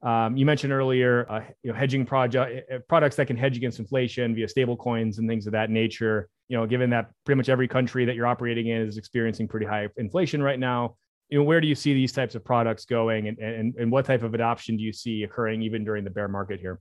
[0.01, 3.79] um, you mentioned earlier, uh, you know, hedging project uh, products that can hedge against
[3.79, 6.29] inflation via stable coins and things of that nature.
[6.47, 9.65] You know, given that pretty much every country that you're operating in is experiencing pretty
[9.65, 10.95] high inflation right now,
[11.27, 14.05] you know, where do you see these types of products going, and and and what
[14.05, 16.79] type of adoption do you see occurring even during the bear market here?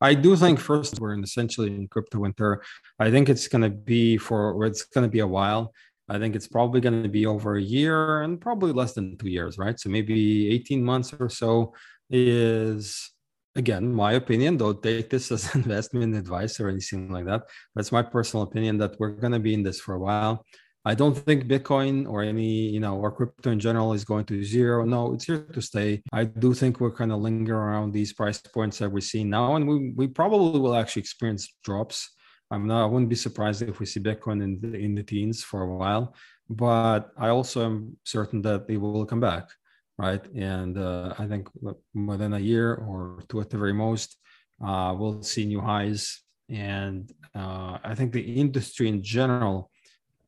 [0.00, 2.62] I do think first we're in essentially in crypto winter.
[2.98, 5.72] I think it's going to be for it's going to be a while.
[6.08, 9.30] I think it's probably going to be over a year and probably less than two
[9.30, 9.78] years, right?
[9.80, 11.72] So maybe 18 months or so
[12.10, 13.10] is
[13.56, 14.56] again my opinion.
[14.56, 17.42] Don't take this as investment advice or anything like that.
[17.74, 20.44] That's my personal opinion that we're going to be in this for a while.
[20.86, 24.44] I don't think Bitcoin or any, you know, or crypto in general is going to
[24.44, 24.84] zero.
[24.84, 26.02] No, it's here to stay.
[26.12, 29.56] I do think we're kind of lingering around these price points that we're seeing now,
[29.56, 32.10] and we we probably will actually experience drops.
[32.50, 32.82] I'm not.
[32.84, 35.74] I wouldn't be surprised if we see Bitcoin in the, in the teens for a
[35.74, 36.14] while,
[36.50, 39.48] but I also am certain that it will come back,
[39.96, 40.24] right?
[40.34, 41.48] And uh, I think
[41.94, 44.18] within a year or two at the very most,
[44.62, 46.20] uh, we'll see new highs.
[46.50, 49.70] And uh, I think the industry in general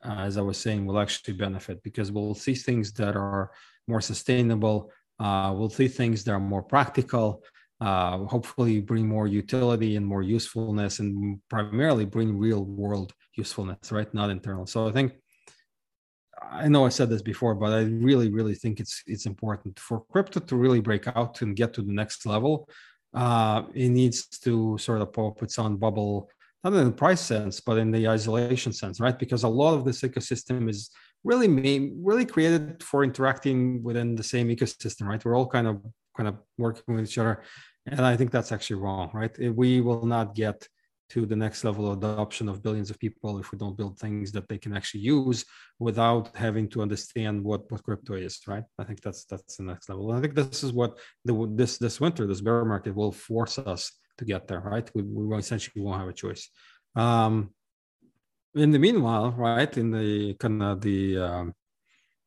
[0.06, 3.50] uh, as I was saying, will actually benefit because we'll see things that are
[3.88, 4.90] more sustainable.
[5.18, 7.42] Uh, we'll see things that are more practical.
[7.80, 14.12] Uh, hopefully, bring more utility and more usefulness, and primarily bring real world usefulness, right?
[14.14, 14.66] Not internal.
[14.66, 15.12] So I think
[16.42, 20.04] I know I said this before, but I really, really think it's it's important for
[20.12, 22.68] crypto to really break out and get to the next level.
[23.14, 26.28] Uh, it needs to sort of pop its own bubble
[26.64, 29.18] not in the price sense, but in the isolation sense, right?
[29.18, 30.90] Because a lot of this ecosystem is
[31.24, 35.24] really made, really created for interacting within the same ecosystem, right?
[35.24, 35.82] We're all kind of
[36.16, 37.42] kind of working with each other,
[37.86, 39.36] and I think that's actually wrong, right?
[39.54, 40.66] We will not get
[41.08, 44.32] to the next level of adoption of billions of people if we don't build things
[44.32, 45.44] that they can actually use
[45.78, 49.88] without having to understand what what crypto is right i think that's that's the next
[49.88, 53.12] level and i think this is what the this this winter this bear market will
[53.12, 54.88] force us to get there, right?
[54.94, 56.48] We, we essentially won't have a choice.
[56.94, 57.50] Um,
[58.54, 61.54] in the meanwhile, right, in the kind of the um,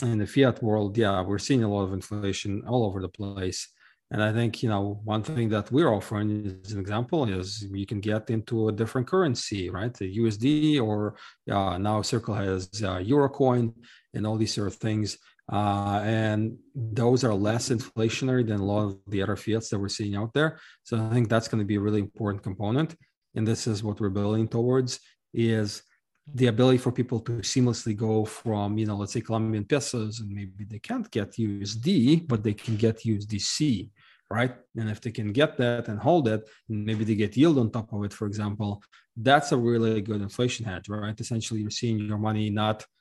[0.02, 3.68] in the fiat world, yeah, we're seeing a lot of inflation all over the place.
[4.12, 7.86] And I think you know one thing that we're offering as an example is you
[7.86, 9.94] can get into a different currency, right?
[9.94, 11.16] The USD or
[11.52, 13.74] uh, now Circle has uh, Eurocoin
[14.14, 15.18] and all these sort of things.
[15.52, 19.90] Uh, and those are less inflationary than a lot of the other fiats that we're
[19.90, 20.60] seeing out there.
[20.84, 22.96] So I think that's going to be a really important component.
[23.36, 25.00] And this is what we're building towards
[25.34, 25.82] is
[26.36, 30.30] the ability for people to seamlessly go from, you know, let's say Colombian pesos, and
[30.30, 33.90] maybe they can't get USD, but they can get USDC,
[34.30, 34.54] right?
[34.78, 37.72] And if they can get that and hold it, and maybe they get yield on
[37.72, 38.84] top of it, for example,
[39.18, 41.20] that's a really good inflation hedge, right?
[41.20, 42.86] Essentially, you're seeing your money not–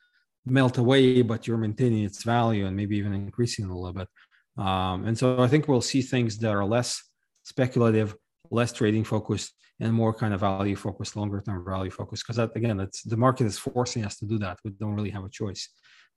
[0.47, 4.09] melt away, but you're maintaining its value and maybe even increasing a little bit.
[4.57, 7.03] Um, and so I think we'll see things that are less
[7.45, 8.17] speculative,
[8.51, 12.25] less trading focused, and more kind of value focused, longer term value focused.
[12.25, 14.59] Because that again, it's the market is forcing us to do that.
[14.65, 15.69] We don't really have a choice.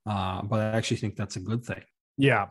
[0.10, 1.84] Uh, but I actually think that's a good thing.
[2.18, 2.48] Yeah.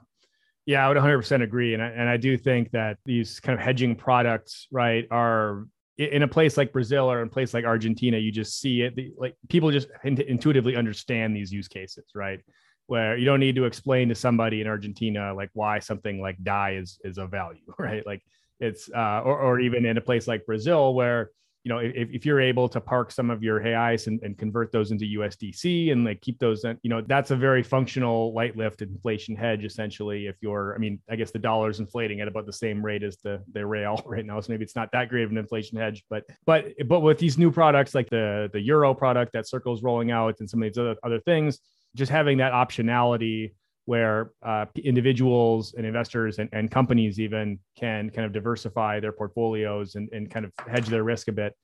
[0.67, 1.75] Yeah, I would 100% agree.
[1.75, 5.67] And I, and I do think that these kind of hedging products, right, are
[6.01, 8.99] in a place like Brazil or in a place like Argentina, you just see it.
[9.19, 12.41] Like people just intuitively understand these use cases, right?
[12.87, 16.77] Where you don't need to explain to somebody in Argentina like why something like DAI
[16.77, 18.05] is is of value, right?
[18.07, 18.23] Like
[18.59, 21.31] it's uh, or or even in a place like Brazil where
[21.65, 24.73] you know, if, if you're able to park some of your reais and, and convert
[24.73, 28.81] those into USDC and like keep those, you know, that's a very functional light lift
[28.81, 30.27] inflation hedge essentially.
[30.27, 33.19] If you're, I mean, I guess the dollar's inflating at about the same rate as
[33.19, 36.03] the the real right now, so maybe it's not that great of an inflation hedge.
[36.09, 40.11] But but but with these new products like the the euro product that Circle's rolling
[40.11, 41.59] out and some of these other other things,
[41.95, 43.53] just having that optionality
[43.91, 49.97] where uh, individuals and investors and, and companies even can kind of diversify their portfolios
[49.97, 51.57] and, and kind of hedge their risk a bit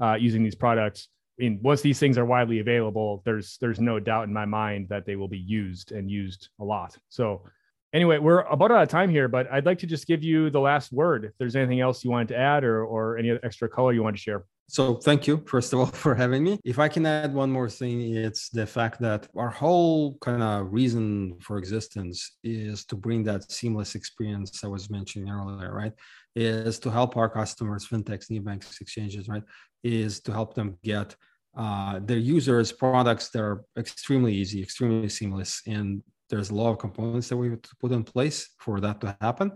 [0.00, 1.06] uh, using these products.
[1.38, 4.88] I mean, once these things are widely available, there's there's no doubt in my mind
[4.88, 6.96] that they will be used and used a lot.
[7.10, 7.44] So
[7.92, 10.58] anyway, we're about out of time here, but I'd like to just give you the
[10.58, 11.26] last word.
[11.26, 14.16] If there's anything else you wanted to add or or any extra color you want
[14.16, 14.42] to share.
[14.70, 16.60] So thank you, first of all, for having me.
[16.64, 20.72] If I can add one more thing, it's the fact that our whole kind of
[20.72, 25.92] reason for existence is to bring that seamless experience I was mentioning earlier, right?
[26.36, 29.42] Is to help our customers, fintechs, neobanks, exchanges, right?
[29.82, 31.16] Is to help them get
[31.56, 36.78] uh, their users products that are extremely easy, extremely seamless, and there's a lot of
[36.78, 39.50] components that we have to put in place for that to happen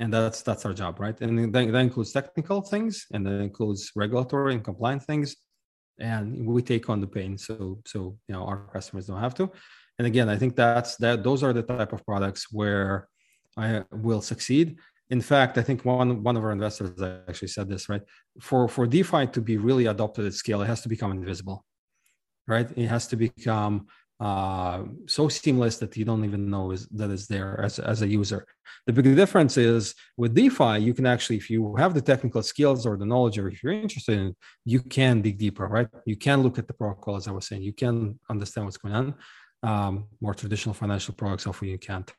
[0.00, 1.18] and that's that's our job right?
[1.20, 5.36] And that, that includes technical things and that includes regulatory and compliant things.
[5.98, 9.50] And we take on the pain so so you know our customers don't have to.
[9.98, 13.08] And again i think that's that those are the type of products where
[13.56, 14.78] i will succeed.
[15.10, 18.02] In fact i think one one of our investors actually said this right?
[18.40, 21.64] For for defi to be really adopted at scale it has to become invisible
[22.46, 22.68] right?
[22.76, 23.86] It has to become
[24.20, 28.08] uh, so seamless that you don't even know is that is there as, as a
[28.08, 28.44] user.
[28.86, 32.84] The big difference is with DeFi, you can actually, if you have the technical skills
[32.84, 35.88] or the knowledge, or if you're interested in it, you can dig deeper, right?
[36.04, 38.94] You can look at the protocol, as I was saying, you can understand what's going
[38.94, 39.14] on.
[39.62, 42.10] Um, more traditional financial products, hopefully you can't.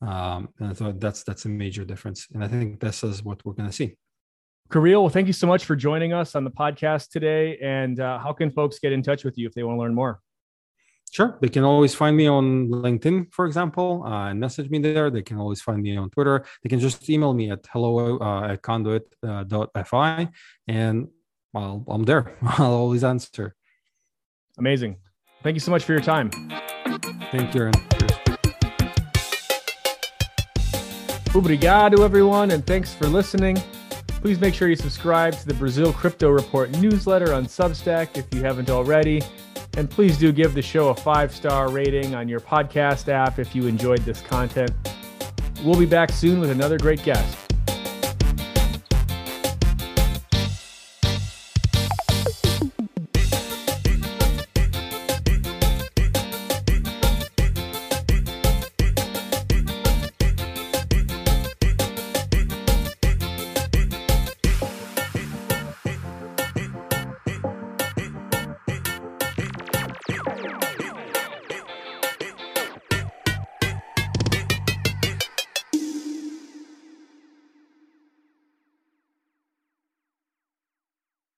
[0.00, 3.54] Um, and thought that's that's a major difference, and I think this is what we're
[3.54, 3.96] going to see.
[4.70, 7.58] Kirill, well, thank you so much for joining us on the podcast today.
[7.62, 9.94] And uh, how can folks get in touch with you if they want to learn
[9.94, 10.20] more?
[11.10, 11.38] Sure.
[11.40, 15.10] They can always find me on LinkedIn, for example, uh, and message me there.
[15.10, 16.44] They can always find me on Twitter.
[16.62, 20.26] They can just email me at hello uh, at conduit.fi, uh,
[20.66, 21.08] and
[21.54, 22.36] I'll, I'm there.
[22.42, 23.54] I'll always answer.
[24.58, 24.96] Amazing.
[25.42, 26.30] Thank you so much for your time.
[27.30, 27.74] Thank you, Aaron.
[31.34, 33.62] Obrigado, everyone, and thanks for listening.
[34.20, 38.42] Please make sure you subscribe to the Brazil Crypto Report newsletter on Substack if you
[38.42, 39.22] haven't already.
[39.76, 43.54] And please do give the show a five star rating on your podcast app if
[43.54, 44.72] you enjoyed this content.
[45.62, 47.47] We'll be back soon with another great guest.